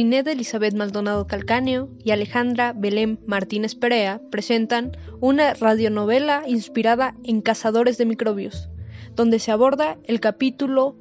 Ninet 0.00 0.26
Elizabeth 0.28 0.72
Maldonado 0.72 1.26
Calcáneo 1.26 1.90
y 2.02 2.12
Alejandra 2.12 2.72
Belén 2.72 3.20
Martínez 3.26 3.74
Perea 3.74 4.22
presentan 4.30 4.96
una 5.20 5.52
radionovela 5.52 6.42
inspirada 6.46 7.14
en 7.22 7.42
Cazadores 7.42 7.98
de 7.98 8.06
Microbios, 8.06 8.70
donde 9.14 9.38
se 9.38 9.52
aborda 9.52 9.98
el 10.04 10.18
capítulo 10.18 10.96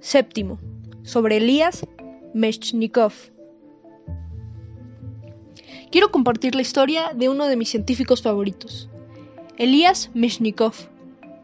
séptimo 0.00 0.58
sobre 1.02 1.36
Elías 1.36 1.86
Meshnikov. 2.32 3.12
Quiero 5.90 6.10
compartir 6.10 6.54
la 6.54 6.62
historia 6.62 7.12
de 7.14 7.28
uno 7.28 7.44
de 7.44 7.56
mis 7.56 7.68
científicos 7.68 8.22
favoritos, 8.22 8.88
Elías 9.58 10.10
Meshnikov, 10.14 10.72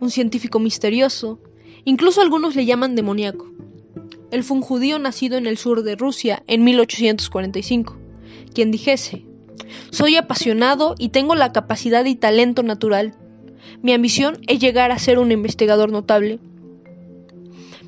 un 0.00 0.10
científico 0.10 0.58
misterioso, 0.58 1.38
incluso 1.84 2.22
algunos 2.22 2.56
le 2.56 2.64
llaman 2.64 2.96
demoníaco. 2.96 3.52
Él 4.32 4.42
fue 4.42 4.56
un 4.56 4.62
judío 4.62 4.98
nacido 4.98 5.36
en 5.36 5.46
el 5.46 5.58
sur 5.58 5.82
de 5.82 5.94
Rusia 5.94 6.42
en 6.46 6.64
1845, 6.64 7.98
quien 8.54 8.70
dijese, 8.70 9.26
soy 9.90 10.16
apasionado 10.16 10.94
y 10.98 11.10
tengo 11.10 11.34
la 11.34 11.52
capacidad 11.52 12.06
y 12.06 12.14
talento 12.14 12.62
natural. 12.62 13.14
Mi 13.82 13.92
ambición 13.92 14.38
es 14.48 14.58
llegar 14.58 14.90
a 14.90 14.98
ser 14.98 15.18
un 15.18 15.32
investigador 15.32 15.92
notable. 15.92 16.40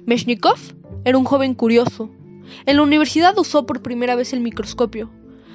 Meshnikov 0.04 0.58
era 1.06 1.16
un 1.16 1.24
joven 1.24 1.54
curioso. 1.54 2.10
En 2.66 2.76
la 2.76 2.82
universidad 2.82 3.38
usó 3.38 3.64
por 3.64 3.80
primera 3.80 4.14
vez 4.14 4.34
el 4.34 4.40
microscopio, 4.40 5.10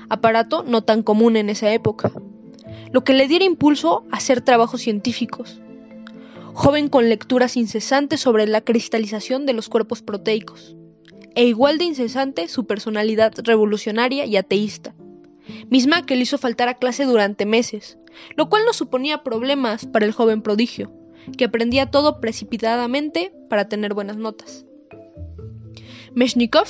aparato 0.10 0.64
no 0.64 0.84
tan 0.84 1.04
común 1.04 1.38
en 1.38 1.52
esa 1.52 1.72
época, 1.72 2.12
lo 2.92 3.04
que 3.04 3.14
le 3.14 3.28
diera 3.28 3.46
impulso 3.46 4.06
a 4.12 4.18
hacer 4.18 4.42
trabajos 4.42 4.82
científicos 4.82 5.62
joven 6.60 6.90
con 6.90 7.08
lecturas 7.08 7.56
incesantes 7.56 8.20
sobre 8.20 8.46
la 8.46 8.60
cristalización 8.60 9.46
de 9.46 9.54
los 9.54 9.70
cuerpos 9.70 10.02
proteicos, 10.02 10.76
e 11.36 11.46
igual 11.46 11.78
de 11.78 11.86
incesante 11.86 12.48
su 12.48 12.66
personalidad 12.66 13.34
revolucionaria 13.44 14.26
y 14.26 14.38
ateísta, 14.38 14.94
misma 15.70 16.06
que 16.06 16.16
le 16.16 16.24
hizo 16.24 16.38
faltar 16.38 16.70
a 16.70 16.76
clase 16.76 17.06
durante 17.06 17.46
meses, 17.46 17.98
lo 18.36 18.50
cual 18.50 18.64
no 18.66 18.74
suponía 18.74 19.24
problemas 19.24 19.86
para 19.86 20.06
el 20.06 20.12
joven 20.12 20.42
prodigio, 20.42 20.92
que 21.38 21.46
aprendía 21.46 21.92
todo 21.92 22.20
precipitadamente 22.20 23.32
para 23.50 23.68
tener 23.68 23.94
buenas 23.94 24.18
notas. 24.18 24.66
Meshnikov 26.14 26.68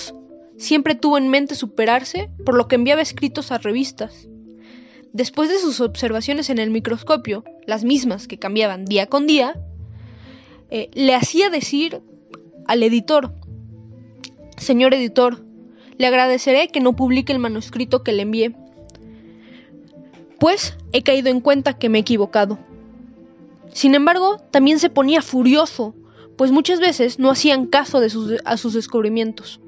siempre 0.58 0.96
tuvo 0.96 1.18
en 1.18 1.30
mente 1.30 1.56
superarse, 1.56 2.30
por 2.46 2.56
lo 2.56 2.68
que 2.68 2.76
enviaba 2.76 3.02
escritos 3.02 3.52
a 3.52 3.58
revistas. 3.58 4.28
Después 5.14 5.50
de 5.50 5.58
sus 5.58 5.80
observaciones 5.80 6.50
en 6.50 6.60
el 6.60 6.70
microscopio, 6.70 7.44
las 7.66 7.84
mismas 7.84 8.28
que 8.28 8.38
cambiaban 8.38 8.86
día 8.86 9.08
con 9.08 9.26
día, 9.26 9.60
eh, 10.70 10.90
le 10.94 11.16
hacía 11.16 11.50
decir 11.50 12.02
al 12.68 12.84
editor, 12.84 13.34
Señor 14.60 14.94
editor, 14.94 15.44
le 15.98 16.08
agradeceré 16.08 16.70
que 16.70 16.80
no 16.80 16.96
publique 16.96 17.34
el 17.34 17.40
manuscrito 17.40 18.04
que 18.04 18.14
le 18.14 18.24
envié, 18.24 18.56
pues 20.40 20.78
he 20.94 21.04
caído 21.04 21.30
en 21.30 21.42
cuenta 21.42 21.78
que 21.78 21.90
me 21.90 21.98
he 21.98 22.02
equivocado. 22.02 22.58
Sin 23.74 23.96
embargo, 23.96 24.38
también 24.52 24.80
se 24.80 24.90
ponía 24.90 25.22
furioso, 25.22 25.96
pues 26.38 26.52
muchas 26.52 26.80
veces 26.80 27.20
no 27.20 27.30
hacían 27.30 27.68
caso 27.68 28.00
de 28.00 28.10
sus, 28.10 28.36
a 28.46 28.58
sus 28.58 28.74
descubrimientos. 28.74 29.60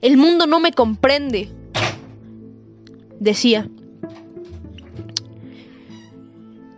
El 0.00 0.16
mundo 0.16 0.46
no 0.46 0.60
me 0.60 0.72
comprende, 0.72 1.50
decía. 3.18 3.68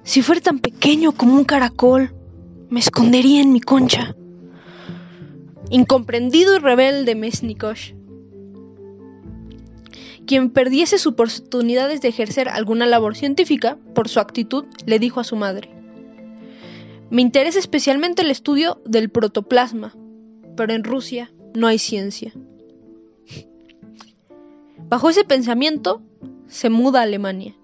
Si 0.03 0.23
fuera 0.23 0.41
tan 0.41 0.59
pequeño 0.59 1.12
como 1.12 1.35
un 1.35 1.45
caracol, 1.45 2.15
me 2.69 2.81
escondería 2.81 3.42
en 3.42 3.53
mi 3.53 3.61
concha. 3.61 4.15
Incomprendido 5.70 6.57
y 6.57 6.59
rebelde 6.59 7.15
Mesnikosh, 7.15 7.95
quien 10.27 10.51
perdiese 10.51 10.98
sus 10.98 11.12
oportunidades 11.12 12.01
de 12.01 12.08
ejercer 12.08 12.48
alguna 12.48 12.86
labor 12.86 13.17
científica 13.17 13.79
por 13.95 14.08
su 14.08 14.20
actitud, 14.20 14.64
le 14.86 14.98
dijo 14.98 15.20
a 15.20 15.25
su 15.25 15.36
madre, 15.36 15.70
me 17.11 17.23
interesa 17.23 17.58
especialmente 17.58 18.23
el 18.23 18.30
estudio 18.30 18.80
del 18.85 19.11
protoplasma, 19.11 19.95
pero 20.57 20.73
en 20.73 20.85
Rusia 20.85 21.33
no 21.55 21.67
hay 21.67 21.79
ciencia. 21.79 22.33
Bajo 24.89 25.11
ese 25.11 25.25
pensamiento, 25.25 26.02
se 26.46 26.70
muda 26.70 27.01
a 27.01 27.02
Alemania 27.05 27.55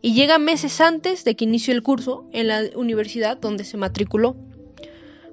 y 0.00 0.14
llega 0.14 0.38
meses 0.38 0.80
antes 0.80 1.24
de 1.24 1.36
que 1.36 1.44
inicie 1.44 1.72
el 1.72 1.82
curso 1.82 2.26
en 2.32 2.48
la 2.48 2.62
universidad 2.74 3.38
donde 3.38 3.64
se 3.64 3.76
matriculó, 3.76 4.36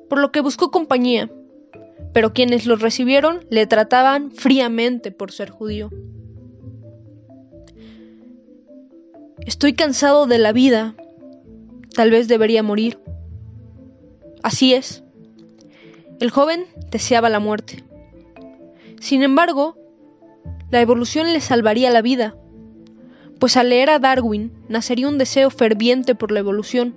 por 0.10 0.20
lo 0.20 0.32
que 0.32 0.42
buscó 0.42 0.72
compañía, 0.72 1.30
pero 2.14 2.34
quienes 2.34 2.66
lo 2.66 2.76
recibieron 2.76 3.46
le 3.50 3.68
trataban 3.68 4.32
fríamente 4.32 5.12
por 5.12 5.32
ser 5.32 5.50
judío. 5.50 5.90
Estoy 9.46 9.74
cansado 9.74 10.28
de 10.28 10.38
la 10.38 10.52
vida, 10.52 10.96
tal 11.96 12.12
vez 12.12 12.28
debería 12.28 12.64
morir. 12.64 13.00
Así 14.44 14.74
es, 14.74 15.04
el 16.20 16.30
joven 16.30 16.66
deseaba 16.92 17.30
la 17.30 17.40
muerte. 17.40 17.84
Sin 19.00 19.24
embargo, 19.24 19.78
la 20.72 20.82
evolución 20.82 21.34
le 21.34 21.42
salvaría 21.42 21.90
la 21.90 22.02
vida 22.02 22.36
pues 23.40 23.56
al 23.56 23.70
leer 23.70 23.90
a 23.90 24.00
Darwin 24.00 24.52
nacería 24.68 25.08
un 25.08 25.18
deseo 25.18 25.50
ferviente 25.50 26.14
por 26.14 26.32
la 26.32 26.40
evolución 26.40 26.94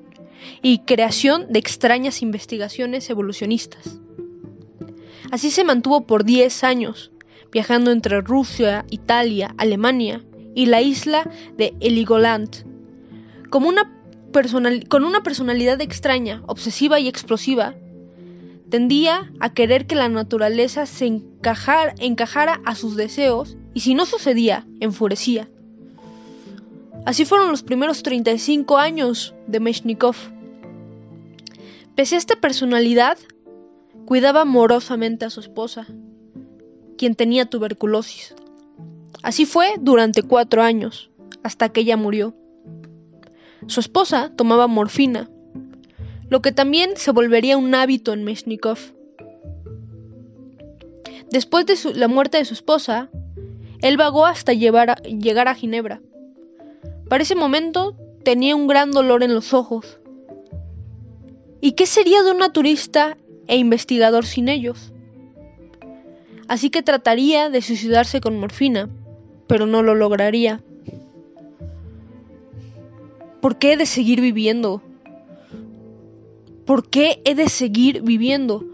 y 0.61 0.81
creación 0.81 1.47
de 1.53 1.61
extrañas 1.61 2.21
investigaciones 2.21 3.09
evolucionistas. 3.11 4.01
Así 5.33 5.51
se 5.51 5.65
mantuvo 5.65 6.07
por 6.07 6.25
10 6.25 6.63
años, 6.63 7.11
viajando 7.51 7.91
entre 7.91 8.21
Rusia, 8.21 8.85
Italia, 8.91 9.55
Alemania 9.57 10.23
y 10.55 10.67
la 10.67 10.83
isla 10.83 11.31
de 11.57 11.73
Heligoland. 11.81 12.67
Con 13.49 13.65
una 13.65 15.23
personalidad 15.23 15.81
extraña, 15.81 16.43
obsesiva 16.47 17.01
y 17.01 17.09
explosiva, 17.09 17.75
tendía 18.69 19.33
a 19.41 19.55
querer 19.55 19.87
que 19.87 19.95
la 19.95 20.11
naturaleza 20.11 20.85
se 20.85 21.07
encajara 21.07 22.61
a 22.67 22.75
sus 22.75 22.95
deseos 22.97 23.57
y 23.73 23.81
si 23.81 23.95
no 23.95 24.05
sucedía, 24.05 24.67
enfurecía. 24.81 25.49
Así 27.07 27.25
fueron 27.25 27.49
los 27.49 27.63
primeros 27.63 28.03
35 28.03 28.77
años 28.77 29.35
de 29.47 29.61
Meshnikov. 29.61 30.17
Pese 31.97 32.17
a 32.17 32.19
esta 32.19 32.37
personalidad, 32.37 33.17
cuidaba 34.13 34.43
amorosamente 34.43 35.25
a 35.25 35.31
su 35.31 35.41
esposa, 35.41 35.87
quien 36.99 37.15
tenía 37.15 37.47
tuberculosis. 37.47 38.35
Así 39.23 39.47
fue 39.47 39.77
durante 39.81 40.23
cuatro 40.23 40.61
años, 40.61 41.11
hasta 41.43 41.71
que 41.71 41.81
ella 41.81 41.97
murió. 41.97 42.35
Su 43.69 43.81
esposa 43.81 44.31
tomaba 44.37 44.67
morfina, 44.67 45.31
lo 46.29 46.43
que 46.43 46.53
también 46.53 46.91
se 46.97 47.11
volvería 47.11 47.57
un 47.57 47.75
hábito 47.75 48.13
en 48.13 48.23
Meshnikov. 48.23 48.79
Después 51.31 51.65
de 51.65 51.95
la 51.95 52.07
muerte 52.07 52.37
de 52.37 52.45
su 52.45 52.53
esposa, 52.53 53.09
él 53.81 53.97
vagó 53.97 54.27
hasta 54.27 54.53
llegar 54.53 55.49
a 55.49 55.55
Ginebra 55.55 56.03
para 57.09 57.23
ese 57.23 57.35
momento 57.35 57.97
tenía 58.25 58.57
un 58.57 58.67
gran 58.67 58.91
dolor 58.91 59.23
en 59.23 59.33
los 59.33 59.55
ojos. 59.55 59.99
¿Y 61.63 61.73
qué 61.73 61.87
sería 61.87 62.23
de 62.23 62.33
un 62.33 62.39
naturista 62.39 63.17
e 63.47 63.57
investigador 63.57 64.25
sin 64.25 64.49
ellos? 64.49 64.93
Así 66.49 66.71
que 66.71 66.83
trataría 66.83 67.51
de 67.51 67.63
suicidarse 67.63 68.21
con 68.21 68.39
morfina, 68.39 68.89
pero 69.47 69.67
no 69.67 69.83
lo 69.83 69.95
lograría. 69.95 70.63
¿Por 73.41 73.59
qué 73.59 73.73
he 73.73 73.77
de 73.77 73.87
seguir 73.87 74.21
viviendo? 74.21 74.83
¿Por 76.67 76.89
qué 76.89 77.21
he 77.25 77.35
de 77.35 77.49
seguir 77.49 78.03
viviendo? 78.03 78.65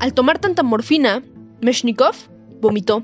Al 0.00 0.12
tomar 0.12 0.38
tanta 0.38 0.62
morfina, 0.62 1.22
Meshnikov 1.62 2.14
vomitó. 2.60 3.02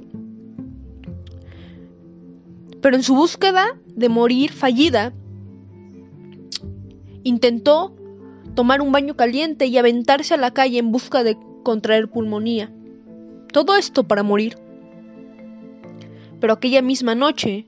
Pero 2.80 2.96
en 2.96 3.02
su 3.02 3.14
búsqueda 3.14 3.78
de 3.86 4.08
morir 4.08 4.52
fallida, 4.52 5.12
intentó 7.22 7.94
tomar 8.54 8.80
un 8.80 8.92
baño 8.92 9.16
caliente 9.16 9.66
y 9.66 9.78
aventarse 9.78 10.34
a 10.34 10.38
la 10.38 10.52
calle 10.52 10.78
en 10.78 10.92
busca 10.92 11.22
de 11.22 11.36
contraer 11.62 12.08
pulmonía. 12.08 12.72
Todo 13.52 13.76
esto 13.76 14.04
para 14.04 14.22
morir. 14.22 14.56
Pero 16.40 16.52
aquella 16.52 16.82
misma 16.82 17.14
noche 17.14 17.66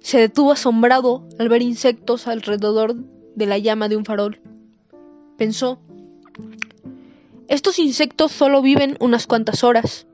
se 0.00 0.18
detuvo 0.18 0.52
asombrado 0.52 1.26
al 1.38 1.48
ver 1.48 1.62
insectos 1.62 2.26
alrededor 2.26 2.94
de 3.34 3.46
la 3.46 3.58
llama 3.58 3.88
de 3.88 3.96
un 3.96 4.04
farol. 4.04 4.40
Pensó, 5.36 5.78
estos 7.48 7.78
insectos 7.78 8.32
solo 8.32 8.62
viven 8.62 8.96
unas 9.00 9.26
cuantas 9.26 9.64
horas. 9.64 10.06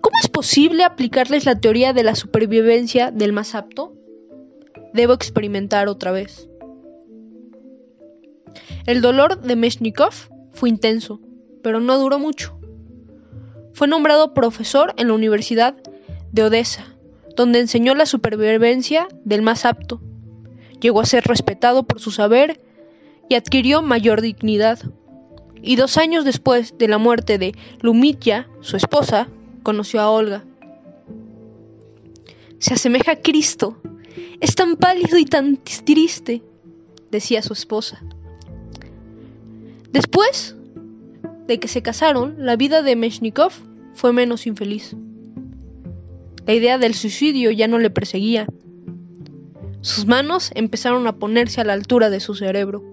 ¿Cómo 0.00 0.16
es 0.22 0.28
posible 0.28 0.84
aplicarles 0.84 1.44
la 1.44 1.58
teoría 1.58 1.92
de 1.92 2.04
la 2.04 2.14
supervivencia 2.14 3.10
del 3.10 3.32
más 3.32 3.54
apto? 3.54 3.94
Debo 4.92 5.12
experimentar 5.12 5.88
otra 5.88 6.12
vez. 6.12 6.48
El 8.86 9.00
dolor 9.00 9.40
de 9.40 9.56
Meshnikov 9.56 10.14
fue 10.52 10.68
intenso, 10.68 11.20
pero 11.62 11.80
no 11.80 11.98
duró 11.98 12.18
mucho. 12.18 12.58
Fue 13.72 13.88
nombrado 13.88 14.32
profesor 14.32 14.94
en 14.96 15.08
la 15.08 15.14
Universidad 15.14 15.74
de 16.32 16.44
Odessa, 16.44 16.86
donde 17.36 17.58
enseñó 17.58 17.94
la 17.94 18.06
supervivencia 18.06 19.08
del 19.24 19.42
más 19.42 19.64
apto. 19.64 20.00
Llegó 20.80 21.00
a 21.00 21.06
ser 21.06 21.24
respetado 21.24 21.82
por 21.82 22.00
su 22.00 22.12
saber 22.12 22.60
y 23.28 23.34
adquirió 23.34 23.82
mayor 23.82 24.20
dignidad. 24.20 24.78
Y 25.60 25.76
dos 25.76 25.96
años 25.96 26.24
después 26.24 26.78
de 26.78 26.86
la 26.86 26.98
muerte 26.98 27.38
de 27.38 27.54
Lumitya, 27.80 28.48
su 28.60 28.76
esposa, 28.76 29.28
conoció 29.66 30.00
a 30.00 30.10
Olga. 30.10 30.44
Se 32.60 32.74
asemeja 32.74 33.10
a 33.10 33.16
Cristo. 33.16 33.76
Es 34.40 34.54
tan 34.54 34.76
pálido 34.76 35.18
y 35.18 35.24
tan 35.24 35.56
triste, 35.56 36.40
decía 37.10 37.42
su 37.42 37.52
esposa. 37.52 38.00
Después 39.90 40.54
de 41.48 41.58
que 41.58 41.66
se 41.66 41.82
casaron, 41.82 42.36
la 42.38 42.54
vida 42.54 42.82
de 42.82 42.94
Meshnikov 42.94 43.50
fue 43.94 44.12
menos 44.12 44.46
infeliz. 44.46 44.94
La 46.46 46.54
idea 46.54 46.78
del 46.78 46.94
suicidio 46.94 47.50
ya 47.50 47.66
no 47.66 47.80
le 47.80 47.90
perseguía. 47.90 48.46
Sus 49.80 50.06
manos 50.06 50.52
empezaron 50.54 51.08
a 51.08 51.16
ponerse 51.18 51.60
a 51.60 51.64
la 51.64 51.72
altura 51.72 52.08
de 52.08 52.20
su 52.20 52.36
cerebro. 52.36 52.84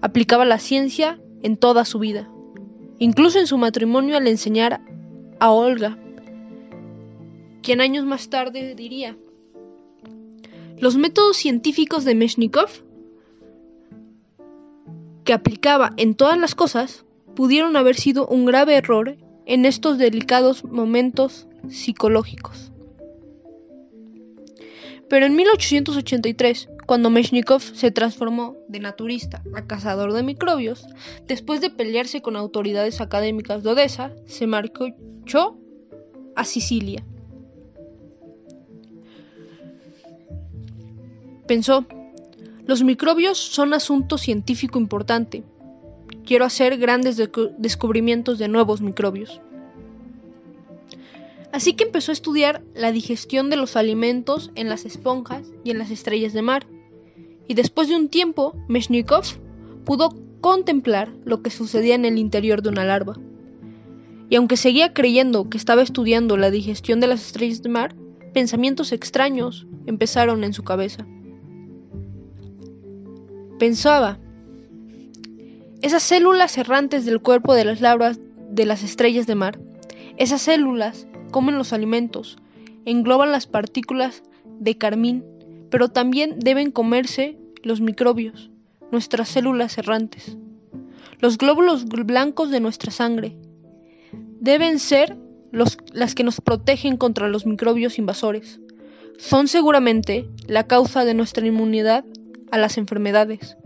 Aplicaba 0.00 0.46
la 0.46 0.58
ciencia 0.58 1.20
en 1.42 1.58
toda 1.58 1.84
su 1.84 1.98
vida, 1.98 2.30
incluso 2.98 3.38
en 3.38 3.46
su 3.46 3.58
matrimonio 3.58 4.16
al 4.16 4.26
enseñar 4.26 4.80
a 5.38 5.50
Olga, 5.50 5.98
quien 7.62 7.80
años 7.80 8.04
más 8.04 8.28
tarde 8.30 8.74
diría, 8.74 9.16
los 10.78 10.96
métodos 10.96 11.36
científicos 11.36 12.04
de 12.04 12.14
Meshnikov, 12.14 12.70
que 15.24 15.32
aplicaba 15.32 15.92
en 15.96 16.14
todas 16.14 16.38
las 16.38 16.54
cosas, 16.54 17.04
pudieron 17.34 17.76
haber 17.76 17.96
sido 17.96 18.26
un 18.26 18.44
grave 18.44 18.76
error 18.76 19.16
en 19.46 19.64
estos 19.64 19.98
delicados 19.98 20.64
momentos 20.64 21.48
psicológicos. 21.68 22.72
Pero 25.08 25.26
en 25.26 25.36
1883, 25.36 26.68
cuando 26.86 27.10
Meshnikov 27.10 27.60
se 27.60 27.90
transformó 27.90 28.56
de 28.68 28.80
naturista 28.80 29.42
a 29.54 29.66
cazador 29.66 30.12
de 30.12 30.22
microbios, 30.22 30.86
después 31.26 31.60
de 31.60 31.70
pelearse 31.70 32.22
con 32.22 32.36
autoridades 32.36 33.00
académicas 33.00 33.62
de 33.62 33.70
Odessa, 33.70 34.12
se 34.26 34.46
marchó 34.46 35.58
a 36.36 36.44
Sicilia. 36.44 37.04
Pensó, 41.46 41.84
los 42.66 42.82
microbios 42.82 43.38
son 43.38 43.74
asunto 43.74 44.18
científico 44.18 44.78
importante. 44.78 45.44
Quiero 46.24 46.44
hacer 46.44 46.78
grandes 46.78 47.16
descubrimientos 47.58 48.38
de 48.38 48.48
nuevos 48.48 48.80
microbios. 48.80 49.40
Así 51.52 51.74
que 51.74 51.84
empezó 51.84 52.10
a 52.10 52.14
estudiar 52.14 52.62
la 52.74 52.92
digestión 52.92 53.48
de 53.50 53.56
los 53.56 53.76
alimentos 53.76 54.50
en 54.56 54.68
las 54.68 54.84
esponjas 54.84 55.46
y 55.64 55.70
en 55.70 55.78
las 55.78 55.90
estrellas 55.90 56.32
de 56.32 56.42
mar. 56.42 56.66
Y 57.48 57.54
después 57.54 57.88
de 57.88 57.96
un 57.96 58.08
tiempo, 58.08 58.54
Meshnikov 58.68 59.24
pudo 59.84 60.10
contemplar 60.40 61.12
lo 61.24 61.42
que 61.42 61.50
sucedía 61.50 61.94
en 61.94 62.04
el 62.04 62.18
interior 62.18 62.62
de 62.62 62.68
una 62.68 62.84
larva. 62.84 63.16
Y 64.28 64.36
aunque 64.36 64.56
seguía 64.56 64.92
creyendo 64.92 65.48
que 65.48 65.58
estaba 65.58 65.82
estudiando 65.82 66.36
la 66.36 66.50
digestión 66.50 67.00
de 67.00 67.06
las 67.06 67.24
estrellas 67.24 67.62
de 67.62 67.68
mar, 67.68 67.94
pensamientos 68.34 68.92
extraños 68.92 69.66
empezaron 69.86 70.44
en 70.44 70.52
su 70.52 70.64
cabeza. 70.64 71.06
Pensaba, 73.58 74.18
esas 75.82 76.02
células 76.02 76.58
errantes 76.58 77.04
del 77.06 77.20
cuerpo 77.22 77.54
de 77.54 77.64
las 77.64 77.80
larvas 77.80 78.18
de 78.50 78.66
las 78.66 78.82
estrellas 78.82 79.26
de 79.26 79.34
mar, 79.34 79.58
esas 80.16 80.42
células 80.42 81.06
comen 81.30 81.58
los 81.58 81.72
alimentos, 81.72 82.36
engloban 82.84 83.32
las 83.32 83.46
partículas 83.46 84.22
de 84.58 84.76
carmín, 84.76 85.24
pero 85.70 85.88
también 85.88 86.38
deben 86.38 86.70
comerse 86.70 87.38
los 87.62 87.80
microbios, 87.80 88.50
nuestras 88.92 89.28
células 89.28 89.78
errantes. 89.78 90.36
Los 91.18 91.38
glóbulos 91.38 91.86
blancos 91.86 92.50
de 92.50 92.60
nuestra 92.60 92.92
sangre 92.92 93.36
deben 94.40 94.78
ser 94.78 95.16
los, 95.50 95.78
las 95.92 96.14
que 96.14 96.24
nos 96.24 96.40
protegen 96.40 96.96
contra 96.96 97.28
los 97.28 97.46
microbios 97.46 97.98
invasores. 97.98 98.60
Son 99.18 99.48
seguramente 99.48 100.28
la 100.46 100.66
causa 100.66 101.04
de 101.04 101.14
nuestra 101.14 101.46
inmunidad 101.46 102.04
a 102.50 102.58
las 102.58 102.76
enfermedades. 102.78 103.56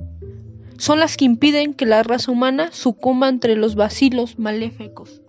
Son 0.78 0.98
las 0.98 1.16
que 1.16 1.24
impiden 1.24 1.74
que 1.74 1.86
la 1.86 2.02
raza 2.02 2.30
humana 2.30 2.70
sucumba 2.72 3.28
entre 3.28 3.56
los 3.56 3.74
bacilos 3.74 4.38
maléficos. 4.38 5.20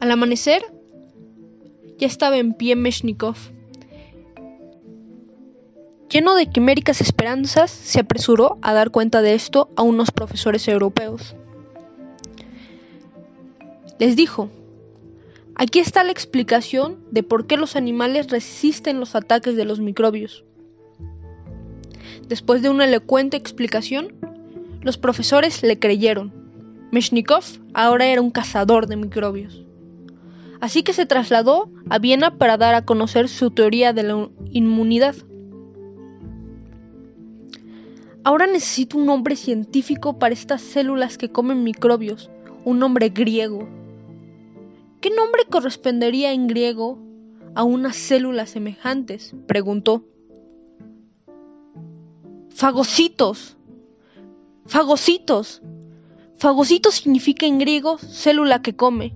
Al 0.00 0.10
amanecer, 0.10 0.62
ya 1.98 2.06
estaba 2.06 2.38
en 2.38 2.54
pie 2.54 2.74
Meshnikov. 2.74 3.36
Lleno 6.10 6.34
de 6.34 6.46
quiméricas 6.46 7.00
esperanzas, 7.00 7.70
se 7.70 8.00
apresuró 8.00 8.58
a 8.62 8.72
dar 8.72 8.90
cuenta 8.90 9.22
de 9.22 9.34
esto 9.34 9.70
a 9.76 9.82
unos 9.82 10.10
profesores 10.10 10.66
europeos. 10.66 11.36
Les 13.98 14.16
dijo, 14.16 14.50
aquí 15.54 15.78
está 15.78 16.02
la 16.02 16.10
explicación 16.10 16.98
de 17.12 17.22
por 17.22 17.46
qué 17.46 17.56
los 17.56 17.76
animales 17.76 18.28
resisten 18.28 18.98
los 18.98 19.14
ataques 19.14 19.54
de 19.54 19.64
los 19.64 19.78
microbios. 19.78 20.44
Después 22.28 22.62
de 22.62 22.70
una 22.70 22.86
elocuente 22.86 23.36
explicación, 23.36 24.14
los 24.82 24.98
profesores 24.98 25.62
le 25.62 25.78
creyeron. 25.78 26.32
Meshnikov 26.90 27.44
ahora 27.72 28.06
era 28.06 28.20
un 28.20 28.30
cazador 28.30 28.88
de 28.88 28.96
microbios 28.96 29.64
así 30.60 30.82
que 30.82 30.92
se 30.92 31.06
trasladó 31.06 31.70
a 31.88 31.98
Viena 31.98 32.36
para 32.36 32.56
dar 32.56 32.74
a 32.74 32.84
conocer 32.84 33.28
su 33.28 33.50
teoría 33.50 33.92
de 33.92 34.02
la 34.02 34.28
inmunidad. 34.50 35.16
Ahora 38.22 38.46
necesito 38.46 38.98
un 38.98 39.06
nombre 39.06 39.34
científico 39.34 40.18
para 40.18 40.34
estas 40.34 40.60
células 40.60 41.16
que 41.16 41.30
comen 41.30 41.64
microbios, 41.64 42.30
un 42.64 42.78
nombre 42.78 43.08
griego. 43.08 43.66
¿Qué 45.00 45.08
nombre 45.08 45.44
correspondería 45.48 46.32
en 46.32 46.46
griego 46.46 46.98
a 47.54 47.64
unas 47.64 47.96
células 47.96 48.50
semejantes? 48.50 49.34
preguntó. 49.46 50.04
Fagocitos. 52.50 53.56
Fagocitos. 54.66 55.62
Fagocitos 56.36 56.96
significa 56.96 57.46
en 57.46 57.58
griego 57.58 57.96
célula 57.96 58.60
que 58.60 58.76
come. 58.76 59.14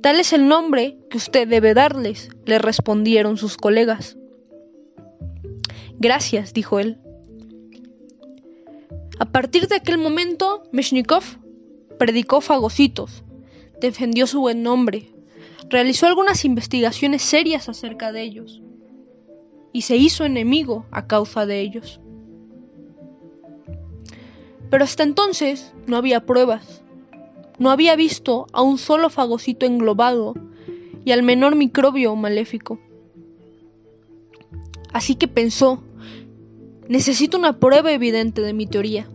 Tal 0.00 0.18
es 0.18 0.32
el 0.32 0.48
nombre 0.48 0.98
que 1.10 1.18
usted 1.18 1.46
debe 1.46 1.74
darles, 1.74 2.30
le 2.44 2.58
respondieron 2.58 3.36
sus 3.36 3.56
colegas. 3.56 4.16
Gracias, 5.98 6.54
dijo 6.54 6.80
él. 6.80 6.98
A 9.20 9.26
partir 9.26 9.68
de 9.68 9.76
aquel 9.76 9.98
momento, 9.98 10.62
Meshnikov 10.72 11.22
predicó 11.98 12.40
fagocitos, 12.40 13.22
defendió 13.78 14.26
su 14.26 14.40
buen 14.40 14.62
nombre, 14.62 15.12
realizó 15.68 16.06
algunas 16.06 16.46
investigaciones 16.46 17.20
serias 17.20 17.68
acerca 17.68 18.12
de 18.12 18.22
ellos 18.22 18.62
y 19.74 19.82
se 19.82 19.98
hizo 19.98 20.24
enemigo 20.24 20.86
a 20.90 21.06
causa 21.06 21.44
de 21.44 21.60
ellos. 21.60 22.00
Pero 24.70 24.84
hasta 24.84 25.02
entonces 25.02 25.74
no 25.86 25.98
había 25.98 26.24
pruebas, 26.24 26.82
no 27.58 27.70
había 27.70 27.96
visto 27.96 28.46
a 28.54 28.62
un 28.62 28.78
solo 28.78 29.10
fagocito 29.10 29.66
englobado 29.66 30.32
y 31.04 31.12
al 31.12 31.22
menor 31.22 31.56
microbio 31.56 32.16
maléfico. 32.16 32.80
Así 34.94 35.14
que 35.14 35.28
pensó, 35.28 35.84
necesito 36.90 37.38
una 37.38 37.58
prueba 37.58 37.92
evidente 37.92 38.42
de 38.42 38.52
mi 38.52 38.66
teoría. 38.66 39.08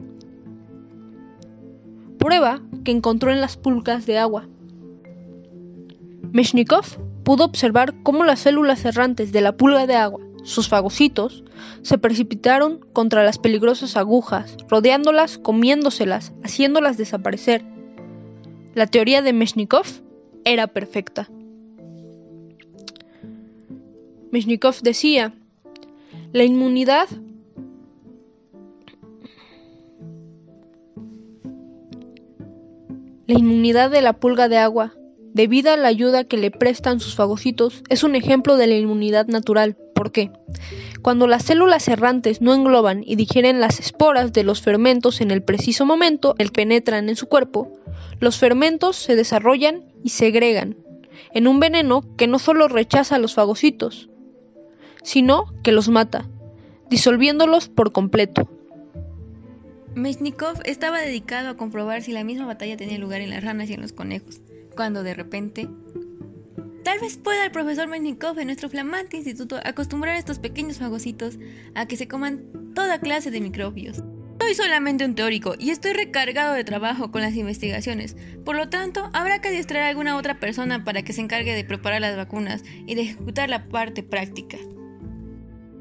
Prueba 2.17 2.62
que 2.86 2.91
encontró 2.91 3.32
en 3.32 3.41
las 3.41 3.58
pulgas 3.58 4.05
de 4.05 4.17
agua. 4.17 4.48
Meshnikov 6.32 6.86
pudo 7.24 7.44
observar 7.44 7.94
cómo 8.01 8.24
las 8.24 8.39
células 8.39 8.86
errantes 8.86 9.32
de 9.34 9.41
la 9.41 9.58
pulga 9.58 9.86
de 9.86 9.96
agua, 9.96 10.22
sus 10.44 10.70
fagocitos, 10.70 11.44
se 11.82 11.98
precipitaron 11.98 12.79
contra 12.94 13.24
las 13.24 13.38
peligrosas 13.38 13.98
agujas, 13.98 14.55
rodeándolas, 14.70 15.38
comiéndoselas, 15.38 16.32
haciéndolas 16.44 16.98
desaparecer 16.98 17.63
la 18.74 18.88
teoría 18.88 19.22
de 19.22 19.32
Meshnikov 19.32 19.86
era 20.44 20.67
perfecta. 20.67 21.29
Meshnikov 24.32 24.75
decía, 24.82 25.34
la 26.34 26.44
inmunidad 26.44 27.08
La 33.27 33.39
inmunidad 33.39 33.89
de 33.89 34.03
la 34.03 34.13
pulga 34.13 34.50
de 34.50 34.58
agua, 34.58 34.94
debido 35.34 35.72
a 35.72 35.77
la 35.77 35.88
ayuda 35.88 36.25
que 36.25 36.38
le 36.38 36.51
prestan 36.51 37.00
sus 37.00 37.15
fagocitos, 37.15 37.82
es 37.89 38.03
un 38.03 38.13
ejemplo 38.13 38.55
de 38.55 38.67
la 38.67 38.75
inmunidad 38.75 39.25
natural. 39.25 39.75
¿Por 39.96 40.12
qué? 40.12 40.32
Cuando 41.01 41.25
las 41.25 41.44
células 41.44 41.88
errantes 41.88 42.41
no 42.41 42.53
engloban 42.53 43.03
y 43.03 43.15
digieren 43.15 43.60
las 43.60 43.79
esporas 43.79 44.32
de 44.32 44.44
los 44.44 44.62
fermentos 44.62 45.22
en 45.22 45.32
el 45.32 45.41
preciso 45.41 45.88
momento 45.88 46.36
en 46.38 46.44
el 46.44 46.51
que 46.51 46.62
penetran 46.62 47.10
en 47.10 47.15
su 47.15 47.25
cuerpo, 47.25 47.74
los 48.20 48.38
fermentos 48.38 48.96
se 48.96 49.15
desarrollan 49.15 49.84
y 50.03 50.10
segregan 50.10 50.77
en 51.34 51.48
un 51.48 51.60
veneno 51.60 52.03
que 52.17 52.27
no 52.27 52.38
solo 52.38 52.67
rechaza 52.67 53.15
a 53.15 53.20
los 53.20 53.34
fagocitos, 53.34 54.08
sino 55.01 55.46
que 55.63 55.72
los 55.72 55.89
mata, 55.89 56.29
disolviéndolos 56.91 57.70
por 57.70 57.91
completo. 57.91 58.48
Mechnikov 59.96 60.60
estaba 60.66 61.00
dedicado 61.00 61.48
a 61.48 61.56
comprobar 61.56 62.02
si 62.02 62.12
la 62.12 62.25
misma 62.25 62.46
batalla 62.46 62.75
tenía 62.75 62.98
lugar 62.98 63.22
en 63.22 63.30
las 63.30 63.42
ranas 63.42 63.70
y 63.70 63.74
en 63.75 63.82
los 63.82 63.94
conejos, 63.94 64.42
cuando 64.75 65.04
de 65.04 65.14
repente... 65.14 65.70
Tal 66.84 67.00
vez 67.00 67.18
pueda 67.18 67.46
el 67.46 67.52
profesor 67.52 67.88
Mechnikov 67.88 68.38
en 68.38 68.48
nuestro 68.48 68.70
flamante 68.70 69.16
instituto 69.16 69.58
acostumbrar 69.64 70.16
a 70.16 70.20
estos 70.20 70.38
pequeños 70.38 70.78
fagocitos 70.80 71.40
a 71.74 71.88
que 71.88 71.96
se 71.96 72.10
coman 72.10 72.44
toda 72.75 73.00
clase 73.00 73.32
de 73.32 73.40
microbios. 73.40 74.04
Soy 74.42 74.54
solamente 74.54 75.06
un 75.06 75.16
teórico 75.16 75.56
y 75.58 75.70
estoy 75.70 75.94
recargado 75.94 76.54
de 76.54 76.66
trabajo 76.66 77.10
con 77.10 77.22
las 77.22 77.36
investigaciones. 77.36 78.18
Por 78.44 78.58
lo 78.58 78.70
tanto, 78.70 79.10
habrá 79.14 79.40
que 79.40 79.48
adiestrar 79.48 79.84
a 79.84 79.88
alguna 79.88 80.18
otra 80.18 80.40
persona 80.40 80.84
para 80.84 81.04
que 81.04 81.14
se 81.14 81.22
encargue 81.22 81.56
de 81.56 81.64
preparar 81.64 82.02
las 82.02 82.18
vacunas 82.18 82.64
y 82.86 82.96
de 82.96 83.02
ejecutar 83.04 83.50
la 83.50 83.70
parte 83.70 84.04
práctica. 84.04 84.58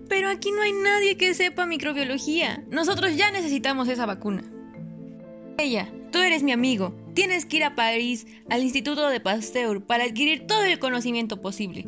Pero 0.09 0.29
aquí 0.29 0.51
no 0.51 0.63
hay 0.63 0.73
nadie 0.73 1.17
que 1.17 1.35
sepa 1.35 1.67
microbiología. 1.67 2.65
Nosotros 2.71 3.17
ya 3.17 3.31
necesitamos 3.31 3.89
esa 3.89 4.07
vacuna. 4.07 4.45
Ella, 5.59 5.89
tú 6.11 6.19
eres 6.19 6.43
mi 6.43 6.53
amigo. 6.53 6.95
Tienes 7.15 7.47
que 7.47 7.59
ir 7.59 7.65
a 7.65 7.75
París, 7.75 8.27
al 8.51 8.63
Instituto 8.63 9.09
de 9.09 9.21
Pasteur, 9.21 9.85
para 9.87 10.05
adquirir 10.05 10.47
todo 10.47 10.65
el 10.65 10.79
conocimiento 10.79 11.41
posible. 11.41 11.87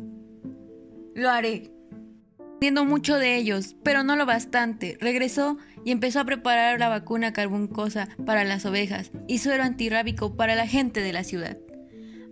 Lo 1.13 1.29
haré. 1.29 1.71
Entiendo 2.53 2.85
mucho 2.85 3.17
de 3.17 3.35
ellos, 3.35 3.75
pero 3.83 4.03
no 4.03 4.15
lo 4.15 4.25
bastante. 4.25 4.97
Regresó 4.99 5.57
y 5.85 5.91
empezó 5.91 6.19
a 6.19 6.25
preparar 6.25 6.79
la 6.79 6.89
vacuna 6.89 7.33
carbuncosa 7.33 8.09
para 8.25 8.43
las 8.43 8.65
ovejas 8.65 9.11
y 9.27 9.37
suero 9.37 9.63
antirrábico 9.63 10.35
para 10.35 10.55
la 10.55 10.65
gente 10.65 11.01
de 11.01 11.13
la 11.13 11.23
ciudad. 11.23 11.57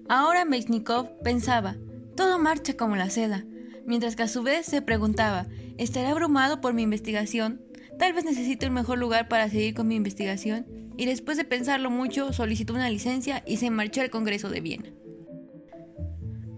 Ahora 0.10 0.46
Mechnikov 0.46 1.22
pensaba, 1.24 1.78
todo 2.16 2.40
marcha 2.40 2.76
como 2.76 2.96
la 2.96 3.10
seda, 3.10 3.46
mientras 3.86 4.16
que 4.16 4.24
a 4.24 4.28
su 4.28 4.44
vez 4.44 4.66
se 4.66 4.82
preguntaba, 4.82 5.48
¿estaré 5.78 6.08
abrumado 6.08 6.62
por 6.62 6.74
mi 6.74 6.84
investigación? 6.84 7.62
Tal 7.98 8.14
vez 8.14 8.26
necesite 8.26 8.68
un 8.68 8.74
mejor 8.74 8.98
lugar 8.98 9.28
para 9.28 9.50
seguir 9.50 9.74
con 9.74 9.88
mi 9.88 9.96
investigación. 9.96 10.66
Y 10.98 11.06
después 11.06 11.38
de 11.38 11.46
pensarlo 11.46 11.90
mucho, 11.90 12.34
solicitó 12.34 12.74
una 12.74 12.90
licencia 12.90 13.44
y 13.46 13.58
se 13.58 13.70
marchó 13.70 14.02
al 14.02 14.10
Congreso 14.10 14.50
de 14.50 14.62
Viena. 14.62 14.90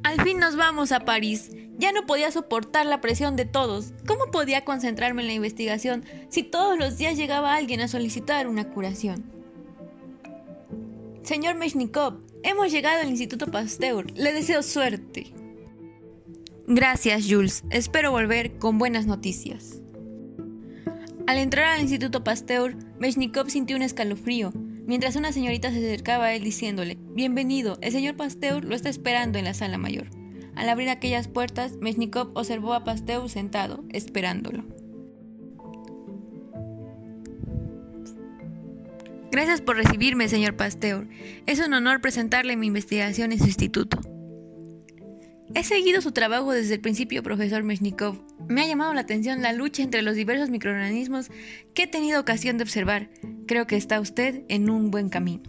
Al 0.03 0.21
fin 0.21 0.39
nos 0.39 0.55
vamos 0.55 0.91
a 0.91 1.01
París. 1.01 1.51
Ya 1.77 1.91
no 1.91 2.05
podía 2.05 2.31
soportar 2.31 2.85
la 2.85 3.01
presión 3.01 3.35
de 3.35 3.45
todos. 3.45 3.93
¿Cómo 4.07 4.31
podía 4.31 4.63
concentrarme 4.63 5.21
en 5.21 5.27
la 5.27 5.33
investigación 5.33 6.05
si 6.29 6.43
todos 6.43 6.77
los 6.77 6.97
días 6.97 7.17
llegaba 7.17 7.55
alguien 7.55 7.81
a 7.81 7.87
solicitar 7.87 8.47
una 8.47 8.69
curación? 8.69 9.31
Señor 11.23 11.55
Mechnikov, 11.55 12.21
hemos 12.43 12.71
llegado 12.71 13.01
al 13.01 13.09
Instituto 13.09 13.47
Pasteur. 13.47 14.09
Le 14.11 14.33
deseo 14.33 14.63
suerte. 14.63 15.33
Gracias, 16.69 17.25
Jules. 17.29 17.63
Espero 17.69 18.11
volver 18.11 18.57
con 18.57 18.77
buenas 18.77 19.05
noticias. 19.05 19.81
Al 21.25 21.37
entrar 21.37 21.63
al 21.63 21.81
Instituto 21.81 22.25
Pasteur, 22.25 22.75
Mechnikov 22.99 23.49
sintió 23.49 23.77
un 23.77 23.83
escalofrío 23.83 24.51
mientras 24.85 25.15
una 25.15 25.31
señorita 25.31 25.71
se 25.71 25.77
acercaba 25.77 26.25
a 26.25 26.33
él 26.33 26.43
diciéndole, 26.43 26.97
Bienvenido, 27.13 27.77
el 27.81 27.93
señor 27.93 28.17
Pasteur 28.17 28.65
lo 28.65 28.75
está 28.75 28.89
esperando 28.89 29.39
en 29.39 29.45
la 29.45 29.53
sala 29.53 29.77
mayor. 29.77 30.09
Al 30.55 30.67
abrir 30.67 30.89
aquellas 30.89 31.29
puertas, 31.29 31.77
Mechnikov 31.79 32.31
observó 32.33 32.73
a 32.73 32.83
Pasteur 32.83 33.29
sentado, 33.29 33.85
esperándolo. 33.93 34.65
Gracias 39.31 39.61
por 39.61 39.77
recibirme, 39.77 40.27
señor 40.27 40.57
Pasteur. 40.57 41.07
Es 41.45 41.65
un 41.65 41.73
honor 41.73 42.01
presentarle 42.01 42.57
mi 42.57 42.67
investigación 42.67 43.31
en 43.31 43.39
su 43.39 43.45
instituto. 43.45 44.01
He 45.55 45.63
seguido 45.63 46.01
su 46.01 46.11
trabajo 46.11 46.51
desde 46.51 46.75
el 46.75 46.81
principio, 46.81 47.23
profesor 47.23 47.63
Mechnikov. 47.63 48.21
Me 48.47 48.61
ha 48.61 48.67
llamado 48.67 48.93
la 48.93 49.01
atención 49.01 49.41
la 49.41 49.53
lucha 49.53 49.81
entre 49.81 50.01
los 50.01 50.15
diversos 50.15 50.49
microorganismos 50.49 51.29
que 51.73 51.83
he 51.83 51.87
tenido 51.87 52.19
ocasión 52.19 52.57
de 52.57 52.63
observar. 52.63 53.09
Creo 53.47 53.65
que 53.65 53.77
está 53.77 53.99
usted 53.99 54.43
en 54.49 54.69
un 54.69 54.91
buen 54.91 55.09
camino. 55.09 55.43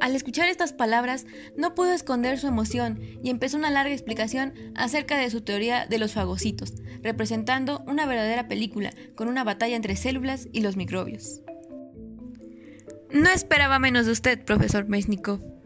Al 0.00 0.16
escuchar 0.16 0.48
estas 0.48 0.72
palabras, 0.72 1.26
no 1.56 1.74
pudo 1.74 1.92
esconder 1.92 2.38
su 2.38 2.46
emoción 2.46 3.00
y 3.22 3.30
empezó 3.30 3.58
una 3.58 3.70
larga 3.70 3.92
explicación 3.92 4.54
acerca 4.74 5.18
de 5.18 5.30
su 5.30 5.42
teoría 5.42 5.86
de 5.86 5.98
los 5.98 6.14
fagocitos, 6.14 6.72
representando 7.02 7.84
una 7.86 8.06
verdadera 8.06 8.48
película 8.48 8.90
con 9.14 9.28
una 9.28 9.44
batalla 9.44 9.76
entre 9.76 9.96
células 9.96 10.48
y 10.52 10.62
los 10.62 10.76
microbios. 10.76 11.42
No 13.12 13.28
esperaba 13.28 13.78
menos 13.78 14.06
de 14.06 14.12
usted, 14.12 14.44
profesor 14.44 14.88
Mechnikov. 14.88 15.59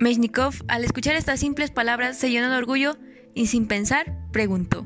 Mechnikov, 0.00 0.54
al 0.68 0.84
escuchar 0.84 1.14
estas 1.14 1.40
simples 1.40 1.70
palabras, 1.70 2.18
se 2.18 2.30
llenó 2.30 2.50
de 2.50 2.56
orgullo 2.56 2.96
y 3.34 3.46
sin 3.46 3.66
pensar, 3.66 4.16
preguntó. 4.32 4.84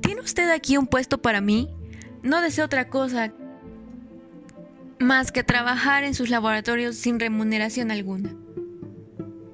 ¿Tiene 0.00 0.20
usted 0.20 0.50
aquí 0.50 0.76
un 0.76 0.86
puesto 0.86 1.20
para 1.20 1.40
mí? 1.40 1.68
No 2.22 2.40
deseo 2.40 2.64
otra 2.64 2.88
cosa 2.88 3.32
más 4.98 5.32
que 5.32 5.42
trabajar 5.42 6.04
en 6.04 6.14
sus 6.14 6.30
laboratorios 6.30 6.96
sin 6.96 7.18
remuneración 7.18 7.90
alguna. 7.90 8.34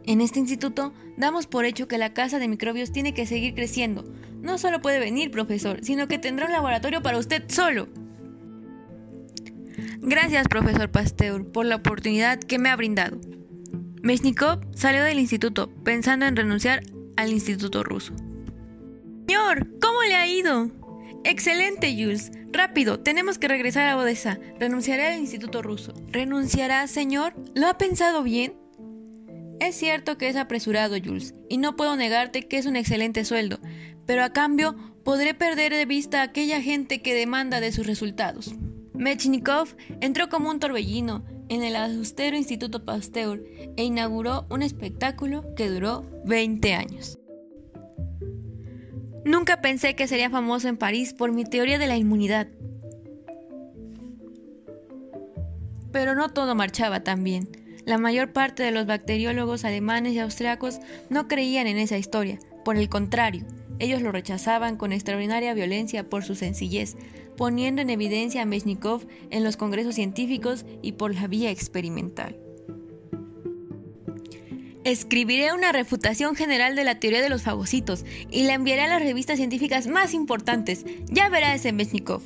En 0.05 0.21
este 0.21 0.39
instituto 0.39 0.93
damos 1.17 1.47
por 1.47 1.65
hecho 1.65 1.89
que 1.89 1.99
la 1.99 2.15
casa 2.15 2.39
de 2.39 2.49
microbios 2.49 2.93
tiene 2.93 3.15
que 3.15 3.27
seguir 3.27 3.55
creciendo. 3.55 4.05
No 4.41 4.59
solo 4.59 4.81
puede 4.81 5.01
venir, 5.01 5.31
profesor, 5.31 5.81
sino 5.83 6.09
que 6.09 6.19
tendrá 6.19 6.47
un 6.47 6.53
laboratorio 6.53 7.03
para 7.03 7.19
usted 7.19 7.45
solo. 7.49 7.89
Gracias, 10.01 10.47
profesor 10.49 10.91
Pasteur, 10.91 11.45
por 11.51 11.67
la 11.67 11.77
oportunidad 11.77 12.39
que 12.39 12.59
me 12.59 12.69
ha 12.69 12.77
brindado. 12.77 13.19
Mechnikov 14.03 14.61
salió 14.75 15.03
del 15.03 15.19
instituto 15.19 15.71
pensando 15.85 16.27
en 16.27 16.37
renunciar 16.37 16.83
al 17.17 17.33
instituto 17.33 17.83
ruso. 17.83 18.15
Señor, 19.27 19.67
¿cómo 19.81 20.03
le 20.03 20.15
ha 20.15 20.27
ido? 20.27 20.71
Excelente, 21.25 21.93
Jules. 21.93 22.31
Rápido, 22.53 23.01
tenemos 23.01 23.39
que 23.39 23.49
regresar 23.49 23.89
a 23.89 23.97
Odessa. 23.97 24.39
Renunciaré 24.59 25.09
al 25.09 25.19
instituto 25.19 25.63
ruso. 25.63 25.93
¿Renunciará, 26.09 26.87
señor? 26.87 27.35
¿Lo 27.55 27.67
ha 27.67 27.77
pensado 27.77 28.23
bien? 28.23 28.55
Es 29.61 29.75
cierto 29.75 30.17
que 30.17 30.29
es 30.29 30.37
apresurado, 30.37 30.97
Jules, 31.05 31.35
y 31.49 31.59
no 31.59 31.77
puedo 31.77 31.97
negarte 31.97 32.47
que 32.47 32.59
es 32.59 32.67
un 32.67 32.77
excelente 32.77 33.25
sueldo, 33.25 33.59
pero 34.07 34.23
a 34.23 34.33
cambio 34.33 34.77
podré 35.05 35.35
perder 35.35 35.73
de 35.73 35.85
vista 35.85 36.21
a 36.21 36.25
aquella 36.25 36.63
gente 36.63 37.03
que 37.03 37.15
demanda 37.15 37.61
de 37.61 37.73
sus 37.73 37.87
resultados. 37.87 38.55
Mechnikov 38.95 39.77
entró 40.01 40.29
como 40.29 40.51
un 40.51 40.61
torbellino 40.61 41.25
en 41.49 41.63
el 41.63 41.77
austero 41.77 42.37
Instituto 42.37 42.85
Pasteur 42.85 43.45
e 43.77 43.85
inauguró 43.85 44.47
un 44.51 44.63
espectáculo 44.63 45.55
que 45.55 45.69
duró 45.69 46.05
20 46.25 46.75
años. 46.75 47.19
Nunca 49.25 49.61
pensé 49.61 49.95
que 49.95 50.09
sería 50.09 50.31
famoso 50.31 50.69
en 50.69 50.77
París 50.77 51.13
por 51.13 51.33
mi 51.33 51.45
teoría 51.45 51.79
de 51.79 51.87
la 51.87 51.97
inmunidad. 51.97 52.49
Pero 55.93 56.15
no 56.15 56.31
todo 56.31 56.55
marchaba 56.55 57.03
tan 57.05 57.25
bien. 57.25 57.49
La 57.85 57.99
mayor 57.99 58.33
parte 58.33 58.63
de 58.63 58.71
los 58.71 58.87
bacteriólogos 58.87 59.65
alemanes 59.65 60.13
y 60.13 60.19
austriacos 60.19 60.81
no 61.09 61.29
creían 61.29 61.67
en 61.67 61.79
esa 61.79 61.99
historia. 61.99 62.39
Por 62.65 62.77
el 62.77 62.89
contrario, 62.89 63.47
ellos 63.79 64.03
lo 64.03 64.13
rechazaban 64.13 64.77
con 64.77 64.93
extraordinaria 64.93 65.55
violencia 65.55 66.09
por 66.09 66.25
su 66.25 66.35
sencillez, 66.35 66.97
poniendo 67.39 67.81
en 67.81 67.89
evidencia 67.89 68.43
a 68.43 68.45
Mechnikov 68.45 69.07
en 69.31 69.45
los 69.45 69.57
congresos 69.57 69.95
científicos 69.95 70.67
y 70.83 70.93
por 70.93 71.15
la 71.15 71.29
vía 71.29 71.53
experimental. 71.53 72.37
Escribiré 74.83 75.53
una 75.53 75.71
refutación 75.71 76.35
general 76.35 76.75
de 76.75 76.83
la 76.83 76.99
teoría 76.99 77.23
de 77.23 77.29
los 77.29 77.43
fagocitos 77.43 78.05
y 78.31 78.43
la 78.43 78.55
enviaré 78.55 78.83
a 78.83 78.89
las 78.89 79.03
revistas 79.03 79.37
científicas 79.37 79.87
más 79.87 80.15
importantes. 80.15 80.85
Ya 81.07 81.29
verá 81.29 81.55
ese 81.55 81.73
Mechnikov. 81.73 82.23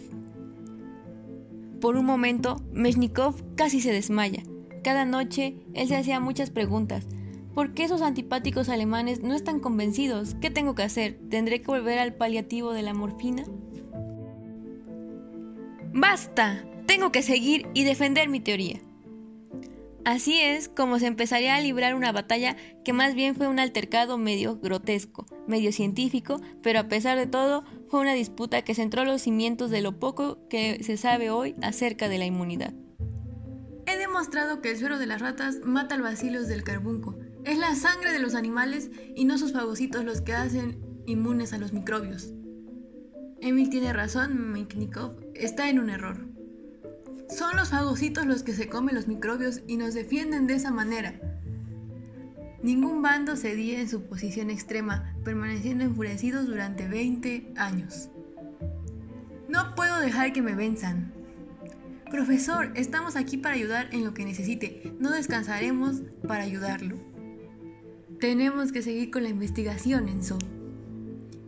Por 1.80 1.96
un 1.96 2.06
momento, 2.06 2.62
Mechnikov 2.72 3.34
casi 3.54 3.82
se 3.82 3.92
desmaya. 3.92 4.42
Cada 4.82 5.04
noche, 5.04 5.56
él 5.74 5.88
se 5.88 5.96
hacía 5.96 6.20
muchas 6.20 6.48
preguntas. 6.50 7.06
¿Por 7.54 7.74
qué 7.74 7.84
esos 7.84 8.00
antipáticos 8.00 8.70
alemanes 8.70 9.22
no 9.22 9.34
están 9.34 9.60
convencidos? 9.60 10.36
¿Qué 10.40 10.48
tengo 10.48 10.74
que 10.74 10.84
hacer? 10.84 11.18
¿Tendré 11.28 11.60
que 11.60 11.66
volver 11.66 11.98
al 11.98 12.14
paliativo 12.14 12.72
de 12.72 12.82
la 12.82 12.94
morfina? 12.94 13.44
¡Basta! 15.94 16.64
Tengo 16.86 17.12
que 17.12 17.22
seguir 17.22 17.66
y 17.74 17.84
defender 17.84 18.28
mi 18.28 18.40
teoría. 18.40 18.80
Así 20.04 20.40
es 20.40 20.68
como 20.68 20.98
se 20.98 21.06
empezaría 21.06 21.54
a 21.54 21.60
librar 21.60 21.94
una 21.94 22.10
batalla 22.10 22.56
que 22.84 22.92
más 22.92 23.14
bien 23.14 23.36
fue 23.36 23.46
un 23.46 23.60
altercado 23.60 24.18
medio 24.18 24.58
grotesco, 24.58 25.26
medio 25.46 25.70
científico, 25.70 26.40
pero 26.60 26.80
a 26.80 26.88
pesar 26.88 27.18
de 27.18 27.26
todo 27.26 27.64
fue 27.88 28.00
una 28.00 28.14
disputa 28.14 28.62
que 28.62 28.74
centró 28.74 29.04
los 29.04 29.22
cimientos 29.22 29.70
de 29.70 29.80
lo 29.82 30.00
poco 30.00 30.48
que 30.48 30.82
se 30.82 30.96
sabe 30.96 31.30
hoy 31.30 31.54
acerca 31.62 32.08
de 32.08 32.18
la 32.18 32.24
inmunidad. 32.24 32.72
He 33.86 33.96
demostrado 33.96 34.60
que 34.60 34.70
el 34.70 34.78
suero 34.78 34.98
de 34.98 35.06
las 35.06 35.20
ratas 35.20 35.60
mata 35.62 35.94
al 35.94 36.02
bacillus 36.02 36.48
del 36.48 36.64
carbunco. 36.64 37.16
Es 37.44 37.58
la 37.58 37.74
sangre 37.76 38.12
de 38.12 38.18
los 38.18 38.34
animales 38.34 38.90
y 39.14 39.24
no 39.24 39.38
sus 39.38 39.52
fagocitos 39.52 40.04
los 40.04 40.20
que 40.20 40.32
hacen 40.32 40.80
inmunes 41.06 41.52
a 41.52 41.58
los 41.58 41.72
microbios. 41.72 42.32
Emil 43.42 43.70
tiene 43.70 43.92
razón, 43.92 44.52
Miknikov 44.52 45.16
está 45.34 45.68
en 45.68 45.80
un 45.80 45.90
error. 45.90 46.28
Son 47.28 47.56
los 47.56 47.70
fagocitos 47.70 48.24
los 48.24 48.44
que 48.44 48.52
se 48.52 48.68
comen 48.68 48.94
los 48.94 49.08
microbios 49.08 49.62
y 49.66 49.76
nos 49.76 49.94
defienden 49.94 50.46
de 50.46 50.54
esa 50.54 50.70
manera. 50.70 51.18
Ningún 52.62 53.02
bando 53.02 53.34
cedía 53.34 53.80
en 53.80 53.88
su 53.88 54.04
posición 54.04 54.48
extrema, 54.48 55.16
permaneciendo 55.24 55.82
enfurecidos 55.82 56.46
durante 56.46 56.86
20 56.86 57.54
años. 57.56 58.10
No 59.48 59.74
puedo 59.74 59.98
dejar 59.98 60.32
que 60.32 60.40
me 60.40 60.54
venzan. 60.54 61.12
Profesor, 62.12 62.70
estamos 62.76 63.16
aquí 63.16 63.38
para 63.38 63.56
ayudar 63.56 63.88
en 63.90 64.04
lo 64.04 64.14
que 64.14 64.24
necesite. 64.24 64.94
No 65.00 65.10
descansaremos 65.10 66.02
para 66.28 66.44
ayudarlo. 66.44 66.96
Tenemos 68.20 68.70
que 68.70 68.82
seguir 68.82 69.10
con 69.10 69.24
la 69.24 69.30
investigación, 69.30 70.08
Enzo. 70.08 70.38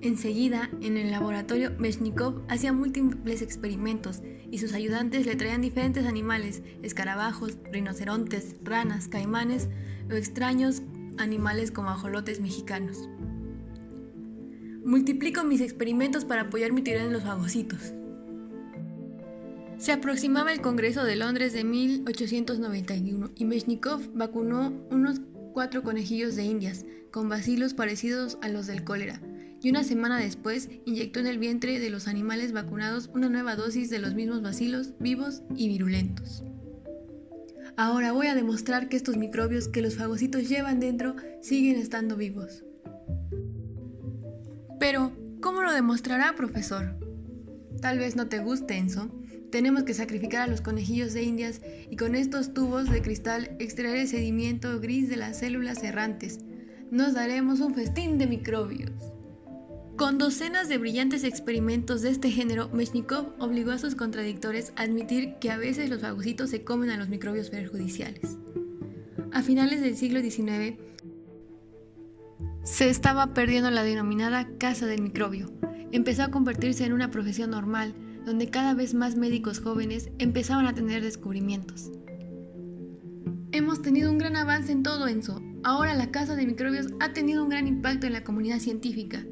Enseguida, 0.04 0.68
en 0.82 0.99
el 0.99 1.11
laboratorio, 1.11 1.70
Meshnikov 1.78 2.42
hacía 2.49 2.75
múltiples 2.75 3.40
experimentos 3.40 4.20
y 4.50 4.58
sus 4.58 4.75
ayudantes 4.75 5.25
le 5.25 5.34
traían 5.34 5.62
diferentes 5.62 6.04
animales, 6.04 6.62
escarabajos, 6.82 7.56
rinocerontes, 7.73 8.54
ranas, 8.62 9.08
caimanes 9.08 9.70
o 10.11 10.12
extraños 10.12 10.82
animales 11.16 11.70
como 11.70 11.88
ajolotes 11.88 12.42
mexicanos. 12.42 13.08
Multiplico 14.84 15.42
mis 15.42 15.62
experimentos 15.62 16.26
para 16.26 16.42
apoyar 16.42 16.73
mi 16.73 16.82
teoría 16.82 17.06
en 17.06 17.12
los 17.14 17.23
fagocitos. 17.23 17.94
Se 19.78 19.92
aproximaba 19.92 20.52
el 20.52 20.61
Congreso 20.61 21.02
de 21.04 21.16
Londres 21.16 21.54
de 21.54 21.64
1891 21.64 23.30
y 23.37 23.44
Meshnikov 23.46 24.02
vacunó 24.12 24.70
unos 24.90 25.23
cuatro 25.54 25.82
conejillos 25.82 26.37
de 26.37 26.44
indias 26.44 26.84
con 27.11 27.30
bacilos 27.30 27.73
parecidos 27.73 28.37
a 28.42 28.50
los 28.50 28.66
del 28.66 28.84
cólera 28.84 29.18
y 29.64 29.71
una 29.71 29.83
semana 29.83 30.18
después 30.18 30.68
inyectó 30.85 31.21
en 31.21 31.26
el 31.26 31.38
vientre 31.38 31.80
de 31.80 31.88
los 31.88 32.06
animales 32.06 32.52
vacunados 32.52 33.11
una 33.14 33.30
nueva 33.30 33.56
dosis 33.56 33.88
de 33.88 33.99
los 33.99 34.14
mismos 34.14 34.42
bacilos 34.42 34.92
vivos 34.99 35.42
y 35.56 35.68
virulentos. 35.68 36.44
Ahora 37.75 38.12
voy 38.12 38.26
a 38.26 38.35
demostrar 38.35 38.90
que 38.90 38.97
estos 38.97 39.16
microbios 39.16 39.68
que 39.68 39.80
los 39.80 39.97
fagocitos 39.97 40.50
llevan 40.50 40.80
dentro 40.80 41.16
siguen 41.40 41.76
estando 41.76 42.14
vivos. 42.14 42.62
Pero, 44.78 45.12
¿cómo 45.40 45.62
lo 45.62 45.73
demostrará, 45.73 46.35
profesor? 46.37 46.99
Tal 47.80 47.99
vez 47.99 48.16
no 48.16 48.28
te 48.28 48.40
guste, 48.40 48.76
Enzo. 48.76 49.09
Tenemos 49.50 49.85
que 49.85 49.94
sacrificar 49.94 50.42
a 50.42 50.47
los 50.47 50.61
conejillos 50.61 51.14
de 51.14 51.23
indias 51.23 51.62
y 51.90 51.97
con 51.97 52.16
estos 52.16 52.52
tubos 52.52 52.90
de 52.90 53.00
cristal 53.00 53.56
extraer 53.59 53.97
el 53.97 54.09
sedimento 54.09 54.78
gris 54.78 55.09
de 55.09 55.16
las 55.16 55.38
células 55.38 55.83
errantes. 55.83 56.40
Nos 56.90 57.14
daremos 57.14 57.61
un 57.61 57.75
festín 57.75 58.18
de 58.18 58.26
microbios. 58.26 59.13
Con 59.96 60.18
docenas 60.18 60.68
de 60.68 60.78
brillantes 60.78 61.22
experimentos 61.22 62.02
de 62.02 62.10
este 62.10 62.28
género, 62.28 62.68
Mechnikov 62.70 63.32
obligó 63.38 63.70
a 63.70 63.78
sus 63.78 63.94
contradictores 63.94 64.72
a 64.74 64.82
admitir 64.82 65.36
que 65.40 65.52
a 65.52 65.56
veces 65.56 65.88
los 65.88 66.00
fagocitos 66.00 66.50
se 66.50 66.64
comen 66.64 66.90
a 66.90 66.96
los 66.96 67.08
microbios 67.08 67.48
perjudiciales. 67.48 68.36
A 69.30 69.42
finales 69.42 69.82
del 69.82 69.96
siglo 69.96 70.20
XIX, 70.20 70.76
se 72.64 72.88
estaba 72.88 73.34
perdiendo 73.34 73.70
la 73.70 73.84
denominada 73.84 74.48
casa 74.58 74.86
del 74.86 75.00
microbio. 75.00 75.52
Empezó 75.92 76.24
a 76.24 76.30
convertirse 76.32 76.84
en 76.84 76.92
una 76.92 77.12
profesión 77.12 77.50
normal, 77.50 77.94
donde 78.26 78.50
cada 78.50 78.74
vez 78.74 78.94
más 78.94 79.14
médicos 79.14 79.60
jóvenes 79.60 80.10
empezaban 80.18 80.66
a 80.66 80.74
tener 80.74 81.04
descubrimientos. 81.04 81.92
Hemos 83.52 83.80
tenido 83.80 84.10
un 84.10 84.18
gran 84.18 84.34
avance 84.34 84.72
en 84.72 84.82
todo, 84.82 85.06
Enzo. 85.06 85.40
Ahora 85.62 85.94
la 85.94 86.10
casa 86.10 86.34
de 86.34 86.46
microbios 86.46 86.88
ha 86.98 87.12
tenido 87.12 87.44
un 87.44 87.50
gran 87.50 87.68
impacto 87.68 88.08
en 88.08 88.14
la 88.14 88.24
comunidad 88.24 88.58
científica. 88.58 89.24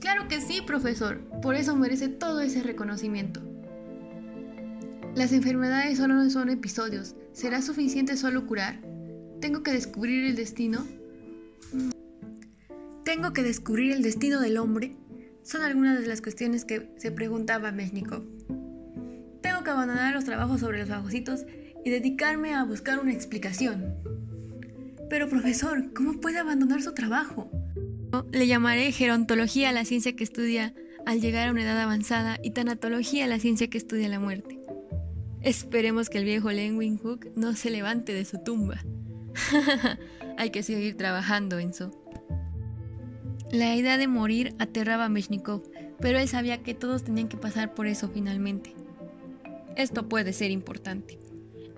Claro 0.00 0.28
que 0.28 0.40
sí, 0.40 0.60
profesor. 0.66 1.20
Por 1.42 1.54
eso 1.54 1.74
merece 1.76 2.08
todo 2.08 2.40
ese 2.40 2.62
reconocimiento. 2.62 3.40
Las 5.14 5.32
enfermedades 5.32 5.98
solo 5.98 6.14
no 6.14 6.28
son 6.28 6.50
episodios. 6.50 7.14
¿Será 7.32 7.62
suficiente 7.62 8.16
solo 8.16 8.46
curar? 8.46 8.80
¿Tengo 9.40 9.62
que 9.62 9.72
descubrir 9.72 10.24
el 10.26 10.36
destino? 10.36 10.86
¿Tengo 13.04 13.32
que 13.32 13.42
descubrir 13.42 13.92
el 13.92 14.02
destino 14.02 14.40
del 14.40 14.58
hombre? 14.58 14.96
Son 15.42 15.62
algunas 15.62 16.00
de 16.00 16.06
las 16.06 16.20
cuestiones 16.20 16.64
que 16.64 16.90
se 16.96 17.12
preguntaba 17.12 17.72
Mechnikov. 17.72 18.24
Tengo 19.42 19.62
que 19.62 19.70
abandonar 19.70 20.12
los 20.12 20.24
trabajos 20.24 20.60
sobre 20.60 20.80
los 20.80 20.88
fagocitos 20.88 21.46
y 21.84 21.90
dedicarme 21.90 22.54
a 22.54 22.64
buscar 22.64 22.98
una 22.98 23.12
explicación. 23.12 23.94
Pero 25.08 25.28
profesor, 25.28 25.92
¿cómo 25.94 26.20
puede 26.20 26.38
abandonar 26.38 26.82
su 26.82 26.94
trabajo? 26.94 27.50
Le 28.32 28.46
llamaré 28.46 28.92
gerontología 28.92 29.70
a 29.70 29.72
la 29.72 29.84
ciencia 29.84 30.14
que 30.14 30.24
estudia 30.24 30.74
al 31.04 31.20
llegar 31.20 31.48
a 31.48 31.50
una 31.52 31.62
edad 31.62 31.80
avanzada 31.80 32.38
y 32.42 32.50
tanatología 32.50 33.24
a 33.24 33.28
la 33.28 33.38
ciencia 33.38 33.68
que 33.68 33.78
estudia 33.78 34.08
la 34.08 34.20
muerte. 34.20 34.58
Esperemos 35.42 36.10
que 36.10 36.18
el 36.18 36.24
viejo 36.24 36.50
Lenwin 36.50 36.98
Hook 36.98 37.30
no 37.36 37.54
se 37.54 37.70
levante 37.70 38.12
de 38.12 38.24
su 38.24 38.38
tumba. 38.42 38.82
Hay 40.38 40.50
que 40.50 40.62
seguir 40.62 40.96
trabajando, 40.96 41.58
Enzo. 41.58 41.90
La 43.52 43.76
idea 43.76 43.96
de 43.96 44.08
morir 44.08 44.54
aterraba 44.58 45.04
a 45.04 45.08
Mechnikov, 45.08 45.62
pero 46.00 46.18
él 46.18 46.28
sabía 46.28 46.62
que 46.62 46.74
todos 46.74 47.04
tenían 47.04 47.28
que 47.28 47.36
pasar 47.36 47.74
por 47.74 47.86
eso 47.86 48.08
finalmente. 48.08 48.74
Esto 49.76 50.08
puede 50.08 50.32
ser 50.32 50.50
importante. 50.50 51.20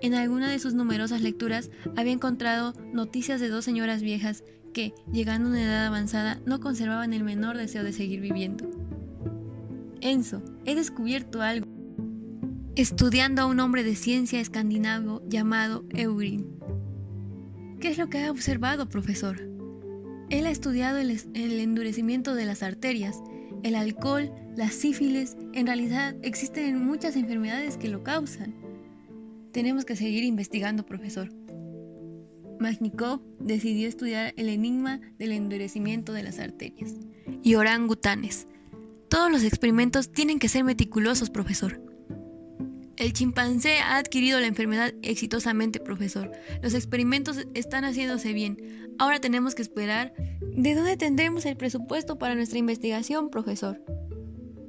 En 0.01 0.13
alguna 0.13 0.49
de 0.49 0.59
sus 0.59 0.73
numerosas 0.73 1.21
lecturas 1.21 1.69
había 1.95 2.13
encontrado 2.13 2.73
noticias 2.93 3.39
de 3.39 3.49
dos 3.49 3.65
señoras 3.65 4.01
viejas 4.01 4.43
que, 4.71 4.93
llegando 5.11 5.47
a 5.47 5.51
una 5.51 5.63
edad 5.63 5.85
avanzada, 5.87 6.39
no 6.45 6.59
conservaban 6.59 7.13
el 7.13 7.23
menor 7.23 7.57
deseo 7.57 7.83
de 7.83 7.93
seguir 7.93 8.21
viviendo. 8.21 8.69
Enzo, 10.01 10.41
he 10.65 10.75
descubierto 10.75 11.41
algo. 11.41 11.67
Estudiando 12.75 13.41
a 13.41 13.45
un 13.45 13.59
hombre 13.59 13.83
de 13.83 13.95
ciencia 13.95 14.39
escandinavo 14.39 15.21
llamado 15.27 15.83
Eurin. 15.89 16.59
¿Qué 17.79 17.89
es 17.89 17.97
lo 17.97 18.09
que 18.09 18.23
ha 18.23 18.31
observado, 18.31 18.87
profesor? 18.87 19.49
Él 20.29 20.45
ha 20.45 20.51
estudiado 20.51 20.99
el, 20.99 21.19
endurecimiento 21.33 22.35
de 22.35 22.45
las 22.45 22.61
arterias, 22.61 23.21
el 23.63 23.75
alcohol, 23.75 24.31
la 24.55 24.69
sífilis. 24.69 25.35
En 25.53 25.65
realidad 25.65 26.15
existen 26.21 26.85
muchas 26.85 27.15
enfermedades 27.15 27.77
que 27.77 27.89
lo 27.89 28.03
causan. 28.03 28.53
Tenemos 29.51 29.85
que 29.85 29.95
seguir 29.95 30.23
investigando, 30.23 30.85
profesor. 30.85 31.31
Magnikov 32.59 33.21
decidió 33.39 33.87
estudiar 33.87 34.33
el 34.37 34.49
enigma 34.49 34.99
del 35.17 35.31
endurecimiento 35.31 36.13
de 36.13 36.23
las 36.23 36.39
arterias. 36.39 36.93
Y 37.41 37.55
orangutanes. 37.55 38.47
Todos 39.09 39.31
los 39.31 39.43
experimentos 39.43 40.11
tienen 40.11 40.39
que 40.39 40.49
ser 40.49 40.63
meticulosos, 40.63 41.29
profesor. 41.29 41.81
El 42.97 43.13
chimpancé 43.13 43.79
ha 43.79 43.95
adquirido 43.95 44.39
la 44.41 44.47
enfermedad 44.47 44.93
exitosamente, 45.01 45.79
profesor. 45.79 46.31
Los 46.61 46.73
experimentos 46.73 47.37
están 47.53 47.85
haciéndose 47.85 48.33
bien. 48.33 48.93
Ahora 48.99 49.21
tenemos 49.21 49.55
que 49.55 49.61
esperar. 49.61 50.13
¿De 50.41 50.75
dónde 50.75 50.97
tendremos 50.97 51.45
el 51.45 51.55
presupuesto 51.55 52.19
para 52.19 52.35
nuestra 52.35 52.59
investigación, 52.59 53.29
profesor? 53.29 53.81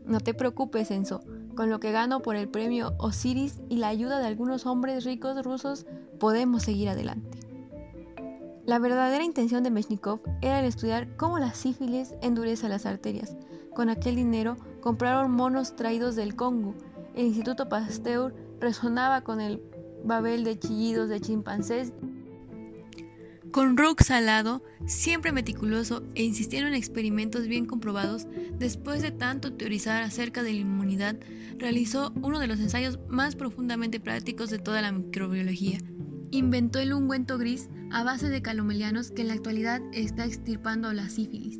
No 0.06 0.20
te 0.20 0.32
preocupes, 0.32 0.92
Enzo. 0.92 1.24
Con 1.56 1.70
lo 1.70 1.80
que 1.80 1.90
gano 1.90 2.22
por 2.22 2.36
el 2.36 2.48
premio 2.48 2.94
Osiris 2.98 3.60
y 3.68 3.76
la 3.76 3.88
ayuda 3.88 4.20
de 4.20 4.28
algunos 4.28 4.64
hombres 4.64 5.04
ricos 5.04 5.44
rusos, 5.44 5.84
podemos 6.20 6.62
seguir 6.62 6.88
adelante. 6.88 7.49
La 8.66 8.78
verdadera 8.78 9.24
intención 9.24 9.62
de 9.62 9.70
Mechnikov 9.70 10.20
era 10.42 10.60
el 10.60 10.66
estudiar 10.66 11.16
cómo 11.16 11.38
la 11.38 11.54
sífilis 11.54 12.14
endurece 12.20 12.68
las 12.68 12.86
arterias. 12.86 13.36
Con 13.74 13.88
aquel 13.88 14.16
dinero 14.16 14.56
compraron 14.80 15.30
monos 15.30 15.76
traídos 15.76 16.14
del 16.14 16.36
Congo. 16.36 16.74
El 17.14 17.26
Instituto 17.26 17.68
Pasteur 17.68 18.34
resonaba 18.60 19.22
con 19.22 19.40
el 19.40 19.62
babel 20.04 20.44
de 20.44 20.58
chillidos 20.58 21.08
de 21.08 21.20
chimpancés. 21.20 21.92
Con 23.50 23.76
Rook 23.76 24.02
salado, 24.02 24.62
siempre 24.86 25.32
meticuloso 25.32 26.04
e 26.14 26.22
insistiendo 26.22 26.68
en 26.68 26.74
experimentos 26.74 27.48
bien 27.48 27.66
comprobados, 27.66 28.28
después 28.58 29.02
de 29.02 29.10
tanto 29.10 29.54
teorizar 29.54 30.02
acerca 30.04 30.44
de 30.44 30.52
la 30.52 30.60
inmunidad, 30.60 31.16
realizó 31.58 32.12
uno 32.22 32.38
de 32.38 32.46
los 32.46 32.60
ensayos 32.60 33.00
más 33.08 33.34
profundamente 33.34 33.98
prácticos 33.98 34.50
de 34.50 34.60
toda 34.60 34.82
la 34.82 34.92
microbiología. 34.92 35.78
Inventó 36.30 36.78
el 36.78 36.92
ungüento 36.92 37.38
gris 37.38 37.68
a 37.90 38.04
base 38.04 38.28
de 38.28 38.42
calomelianos 38.42 39.10
que 39.10 39.22
en 39.22 39.28
la 39.28 39.34
actualidad 39.34 39.80
está 39.92 40.24
extirpando 40.24 40.92
la 40.92 41.08
sífilis. 41.08 41.58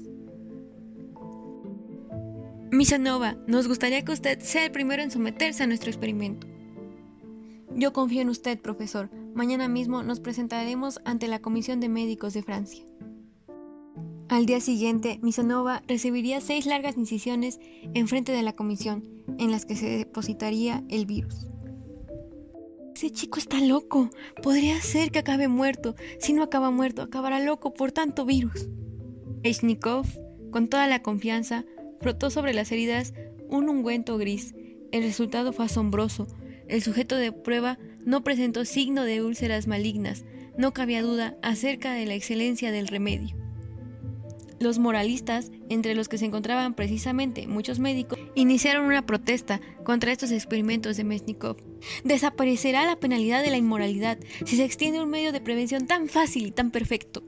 Misanova, 2.71 3.37
nos 3.49 3.67
gustaría 3.67 4.05
que 4.05 4.13
usted 4.13 4.39
sea 4.41 4.65
el 4.65 4.71
primero 4.71 5.03
en 5.03 5.11
someterse 5.11 5.65
a 5.65 5.67
nuestro 5.67 5.91
experimento. 5.91 6.47
Yo 7.75 7.93
confío 7.93 8.23
en 8.23 8.29
usted, 8.29 8.61
profesor. 8.61 9.11
Mañana 9.35 9.69
mismo 9.69 10.03
nos 10.03 10.21
presentaremos 10.21 11.01
ante 11.05 11.29
la 11.29 11.41
Comisión 11.41 11.81
de 11.81 11.89
Médicos 11.89 12.35
de 12.35 12.43
Francia. 12.43 12.85
Al 14.29 14.47
día 14.47 14.61
siguiente, 14.61 15.19
Misanova 15.23 15.83
recibiría 15.89 16.41
seis 16.41 16.67
largas 16.67 16.97
incisiones 16.97 17.59
en 17.95 18.07
frente 18.07 18.31
de 18.31 18.43
la 18.43 18.53
comisión, 18.53 19.03
en 19.39 19.51
las 19.51 19.67
que 19.67 19.75
se 19.75 19.89
depositaría 19.89 20.85
el 20.89 21.07
virus. 21.07 21.49
Ese 23.01 23.13
chico 23.13 23.39
está 23.39 23.63
loco. 23.63 24.11
Podría 24.43 24.79
ser 24.83 25.11
que 25.11 25.21
acabe 25.21 25.49
muerto. 25.49 25.97
Si 26.19 26.35
no 26.35 26.43
acaba 26.43 26.71
muerto, 26.71 27.01
acabará 27.01 27.41
loco 27.41 27.73
por 27.73 27.93
tanto 27.93 28.27
virus. 28.27 28.69
Echnikov 29.43 30.07
con 30.51 30.69
toda 30.69 30.87
la 30.87 31.01
confianza, 31.01 31.65
frotó 32.03 32.29
sobre 32.29 32.53
las 32.53 32.71
heridas 32.71 33.15
un 33.49 33.71
ungüento 33.71 34.19
gris. 34.19 34.55
El 34.93 35.03
resultado 35.03 35.55
fue 35.55 35.65
asombroso. 35.65 36.27
El 36.69 36.83
sujeto 36.83 37.17
de 37.17 37.33
prueba 37.33 37.79
no 38.05 38.23
presentó 38.23 38.67
signo 38.67 39.05
de 39.05 39.23
úlceras 39.23 39.67
malignas. 39.67 40.27
No 40.59 40.75
cabía 40.75 41.01
duda 41.01 41.39
acerca 41.41 41.95
de 41.95 42.05
la 42.05 42.13
excelencia 42.13 42.71
del 42.71 42.87
remedio. 42.87 43.35
Los 44.59 44.79
moralistas, 44.79 45.51
entre 45.71 45.95
los 45.95 46.11
que 46.11 46.19
se 46.19 46.27
encontraban 46.27 46.75
precisamente 46.75 47.47
muchos 47.47 47.79
médicos, 47.79 48.19
iniciaron 48.35 48.85
una 48.85 49.07
protesta 49.07 49.59
contra 49.85 50.13
estos 50.13 50.33
experimentos 50.33 50.99
de 50.99 51.05
Mesnikov. 51.05 51.70
Desaparecerá 52.05 52.85
la 52.87 52.97
penalidad 52.97 53.43
de 53.43 53.51
la 53.51 53.57
inmoralidad 53.57 54.19
si 54.45 54.57
se 54.57 54.65
extiende 54.65 55.03
un 55.03 55.11
medio 55.11 55.33
de 55.33 55.41
prevención 55.41 55.87
tan 55.87 56.09
fácil 56.09 56.47
y 56.47 56.51
tan 56.51 56.71
perfecto. 56.71 57.23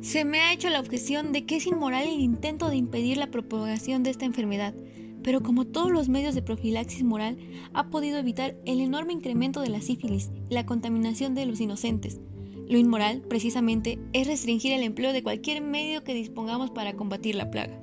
Se 0.00 0.24
me 0.24 0.40
ha 0.40 0.52
hecho 0.52 0.70
la 0.70 0.80
objeción 0.80 1.32
de 1.32 1.46
que 1.46 1.56
es 1.56 1.66
inmoral 1.66 2.06
el 2.06 2.20
intento 2.20 2.68
de 2.68 2.76
impedir 2.76 3.16
la 3.16 3.30
propagación 3.30 4.02
de 4.02 4.10
esta 4.10 4.24
enfermedad, 4.24 4.74
pero 5.22 5.42
como 5.42 5.66
todos 5.66 5.90
los 5.90 6.08
medios 6.08 6.36
de 6.36 6.42
profilaxis 6.42 7.02
moral, 7.02 7.36
ha 7.74 7.90
podido 7.90 8.18
evitar 8.18 8.56
el 8.64 8.80
enorme 8.80 9.12
incremento 9.12 9.60
de 9.60 9.70
la 9.70 9.80
sífilis 9.80 10.30
y 10.48 10.54
la 10.54 10.64
contaminación 10.64 11.34
de 11.34 11.46
los 11.46 11.60
inocentes. 11.60 12.20
Lo 12.68 12.78
inmoral, 12.78 13.22
precisamente, 13.22 13.98
es 14.12 14.28
restringir 14.28 14.72
el 14.72 14.84
empleo 14.84 15.12
de 15.12 15.22
cualquier 15.22 15.62
medio 15.62 16.04
que 16.04 16.14
dispongamos 16.14 16.70
para 16.70 16.94
combatir 16.94 17.34
la 17.34 17.50
plaga. 17.50 17.80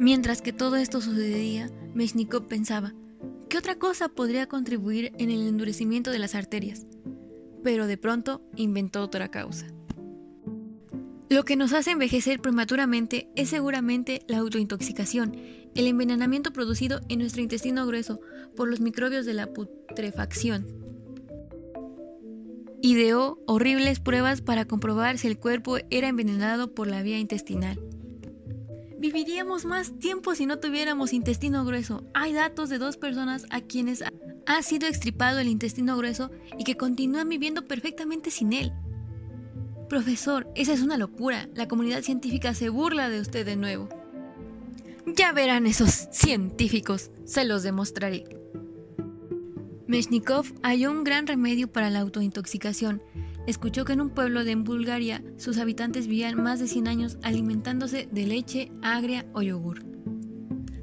Mientras 0.00 0.40
que 0.40 0.54
todo 0.54 0.76
esto 0.76 1.02
sucedía, 1.02 1.70
Meshnikov 1.92 2.46
pensaba, 2.46 2.94
¿qué 3.50 3.58
otra 3.58 3.74
cosa 3.74 4.08
podría 4.08 4.46
contribuir 4.46 5.12
en 5.18 5.28
el 5.28 5.46
endurecimiento 5.46 6.10
de 6.10 6.18
las 6.18 6.34
arterias? 6.34 6.86
Pero 7.62 7.86
de 7.86 7.98
pronto 7.98 8.40
inventó 8.56 9.02
otra 9.02 9.30
causa. 9.30 9.66
Lo 11.28 11.44
que 11.44 11.54
nos 11.54 11.74
hace 11.74 11.90
envejecer 11.90 12.40
prematuramente 12.40 13.28
es 13.36 13.50
seguramente 13.50 14.22
la 14.26 14.38
autointoxicación, 14.38 15.36
el 15.74 15.86
envenenamiento 15.86 16.50
producido 16.54 17.02
en 17.10 17.18
nuestro 17.18 17.42
intestino 17.42 17.86
grueso 17.86 18.20
por 18.56 18.70
los 18.70 18.80
microbios 18.80 19.26
de 19.26 19.34
la 19.34 19.52
putrefacción. 19.52 20.66
Ideó 22.80 23.38
horribles 23.46 24.00
pruebas 24.00 24.40
para 24.40 24.64
comprobar 24.64 25.18
si 25.18 25.26
el 25.26 25.38
cuerpo 25.38 25.76
era 25.90 26.08
envenenado 26.08 26.74
por 26.74 26.86
la 26.86 27.02
vía 27.02 27.18
intestinal. 27.18 27.78
Viviríamos 29.00 29.64
más 29.64 29.98
tiempo 29.98 30.34
si 30.34 30.44
no 30.44 30.58
tuviéramos 30.58 31.14
intestino 31.14 31.64
grueso. 31.64 32.04
Hay 32.12 32.34
datos 32.34 32.68
de 32.68 32.76
dos 32.76 32.98
personas 32.98 33.46
a 33.48 33.62
quienes 33.62 34.04
ha 34.44 34.62
sido 34.62 34.86
extripado 34.86 35.38
el 35.38 35.48
intestino 35.48 35.96
grueso 35.96 36.30
y 36.58 36.64
que 36.64 36.76
continúan 36.76 37.30
viviendo 37.30 37.66
perfectamente 37.66 38.30
sin 38.30 38.52
él. 38.52 38.74
Profesor, 39.88 40.52
esa 40.54 40.74
es 40.74 40.82
una 40.82 40.98
locura. 40.98 41.48
La 41.54 41.66
comunidad 41.66 42.02
científica 42.02 42.52
se 42.52 42.68
burla 42.68 43.08
de 43.08 43.22
usted 43.22 43.46
de 43.46 43.56
nuevo. 43.56 43.88
Ya 45.06 45.32
verán 45.32 45.66
esos 45.66 46.08
científicos, 46.12 47.10
se 47.24 47.46
los 47.46 47.62
demostraré. 47.62 48.24
Meshnikov 49.86 50.44
halló 50.62 50.90
un 50.90 51.04
gran 51.04 51.26
remedio 51.26 51.72
para 51.72 51.88
la 51.88 52.00
autointoxicación. 52.00 53.02
Escuchó 53.50 53.84
que 53.84 53.94
en 53.94 54.00
un 54.00 54.10
pueblo 54.10 54.44
de 54.44 54.54
Bulgaria 54.54 55.24
sus 55.36 55.58
habitantes 55.58 56.06
vivían 56.06 56.40
más 56.40 56.60
de 56.60 56.68
100 56.68 56.86
años 56.86 57.18
alimentándose 57.20 58.08
de 58.12 58.24
leche 58.24 58.70
agria 58.80 59.26
o 59.32 59.42
yogur. 59.42 59.84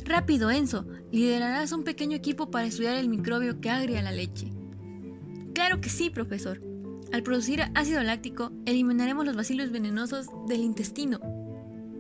Rápido, 0.04 0.52
Enzo, 0.52 0.86
liderarás 1.10 1.72
un 1.72 1.86
pequeño 1.86 2.18
equipo 2.18 2.52
para 2.52 2.68
estudiar 2.68 2.98
el 2.98 3.08
microbio 3.08 3.62
que 3.62 3.70
agria 3.70 4.02
la 4.02 4.12
leche. 4.12 4.52
Claro 5.54 5.80
que 5.80 5.88
sí, 5.88 6.10
profesor. 6.10 6.62
Al 7.14 7.24
producir 7.24 7.62
ácido 7.74 8.04
láctico, 8.04 8.52
eliminaremos 8.66 9.26
los 9.26 9.38
bacilos 9.38 9.72
venenosos 9.72 10.28
del 10.50 10.60
intestino. 10.60 11.22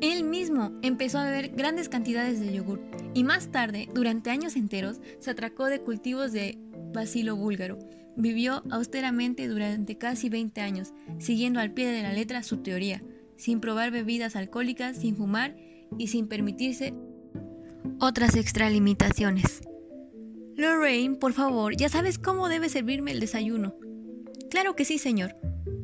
Él 0.01 0.25
mismo 0.25 0.77
empezó 0.81 1.19
a 1.19 1.23
beber 1.23 1.55
grandes 1.55 1.87
cantidades 1.87 2.41
de 2.41 2.53
yogur 2.53 2.81
y 3.13 3.23
más 3.23 3.53
tarde, 3.53 3.87
durante 3.93 4.31
años 4.31 4.57
enteros, 4.57 4.99
se 5.19 5.31
atracó 5.31 5.67
de 5.67 5.79
cultivos 5.79 6.33
de 6.33 6.57
Basilo 6.93 7.37
búlgaro. 7.37 7.79
Vivió 8.17 8.63
austeramente 8.71 9.47
durante 9.47 9.97
casi 9.97 10.27
20 10.27 10.59
años, 10.59 10.93
siguiendo 11.19 11.59
al 11.59 11.71
pie 11.71 11.87
de 11.87 12.01
la 12.01 12.11
letra 12.11 12.43
su 12.43 12.57
teoría, 12.57 13.03
sin 13.37 13.61
probar 13.61 13.91
bebidas 13.91 14.35
alcohólicas, 14.35 14.97
sin 14.97 15.15
fumar 15.15 15.55
y 15.97 16.07
sin 16.07 16.27
permitirse 16.27 16.93
otras 17.99 18.35
extralimitaciones. 18.35 19.61
Lorraine, 20.55 21.15
por 21.15 21.33
favor, 21.33 21.77
ya 21.77 21.87
sabes 21.87 22.17
cómo 22.17 22.49
debe 22.49 22.69
servirme 22.69 23.11
el 23.11 23.19
desayuno. 23.19 23.75
Claro 24.49 24.75
que 24.75 24.85
sí, 24.85 24.97
señor. 24.97 25.35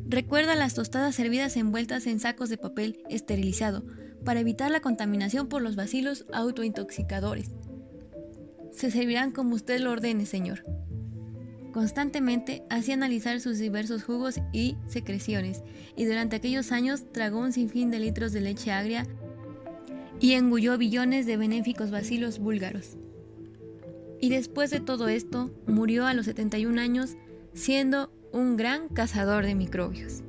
Recuerda 0.08 0.56
las 0.56 0.74
tostadas 0.74 1.14
servidas 1.14 1.56
envueltas 1.58 2.08
en 2.08 2.20
sacos 2.20 2.50
de 2.50 2.58
papel 2.58 3.04
esterilizado 3.10 3.86
para 4.26 4.40
evitar 4.40 4.72
la 4.72 4.82
contaminación 4.82 5.48
por 5.48 5.62
los 5.62 5.76
bacilos 5.76 6.26
autointoxicadores. 6.34 7.52
Se 8.72 8.90
servirán 8.90 9.32
como 9.32 9.56
usted 9.56 9.80
lo 9.80 9.92
ordene, 9.92 10.26
señor. 10.26 10.66
Constantemente 11.74 12.64
hacía 12.70 12.94
analizar 12.94 13.42
sus 13.42 13.58
diversos 13.58 14.04
jugos 14.04 14.40
y 14.52 14.78
secreciones, 14.86 15.64
y 15.98 16.06
durante 16.06 16.36
aquellos 16.36 16.72
años 16.72 17.12
tragó 17.12 17.40
un 17.40 17.52
sinfín 17.52 17.90
de 17.90 18.00
litros 18.00 18.32
de 18.32 18.42
leche 18.42 18.72
agria 18.72 19.08
y 20.20 20.34
engulló 20.34 20.78
billones 20.78 21.26
de 21.26 21.36
benéficos 21.36 21.90
bacilos 21.90 22.38
búlgaros. 22.38 22.98
Y 24.22 24.30
después 24.30 24.70
de 24.70 24.80
todo 24.80 25.10
esto, 25.10 25.52
murió 25.66 26.06
a 26.06 26.14
los 26.14 26.28
71 26.28 26.80
años 26.80 27.18
siendo 27.54 28.14
un 28.32 28.56
gran 28.56 28.88
cazador 28.88 29.44
de 29.44 29.56
microbios. 29.56 30.22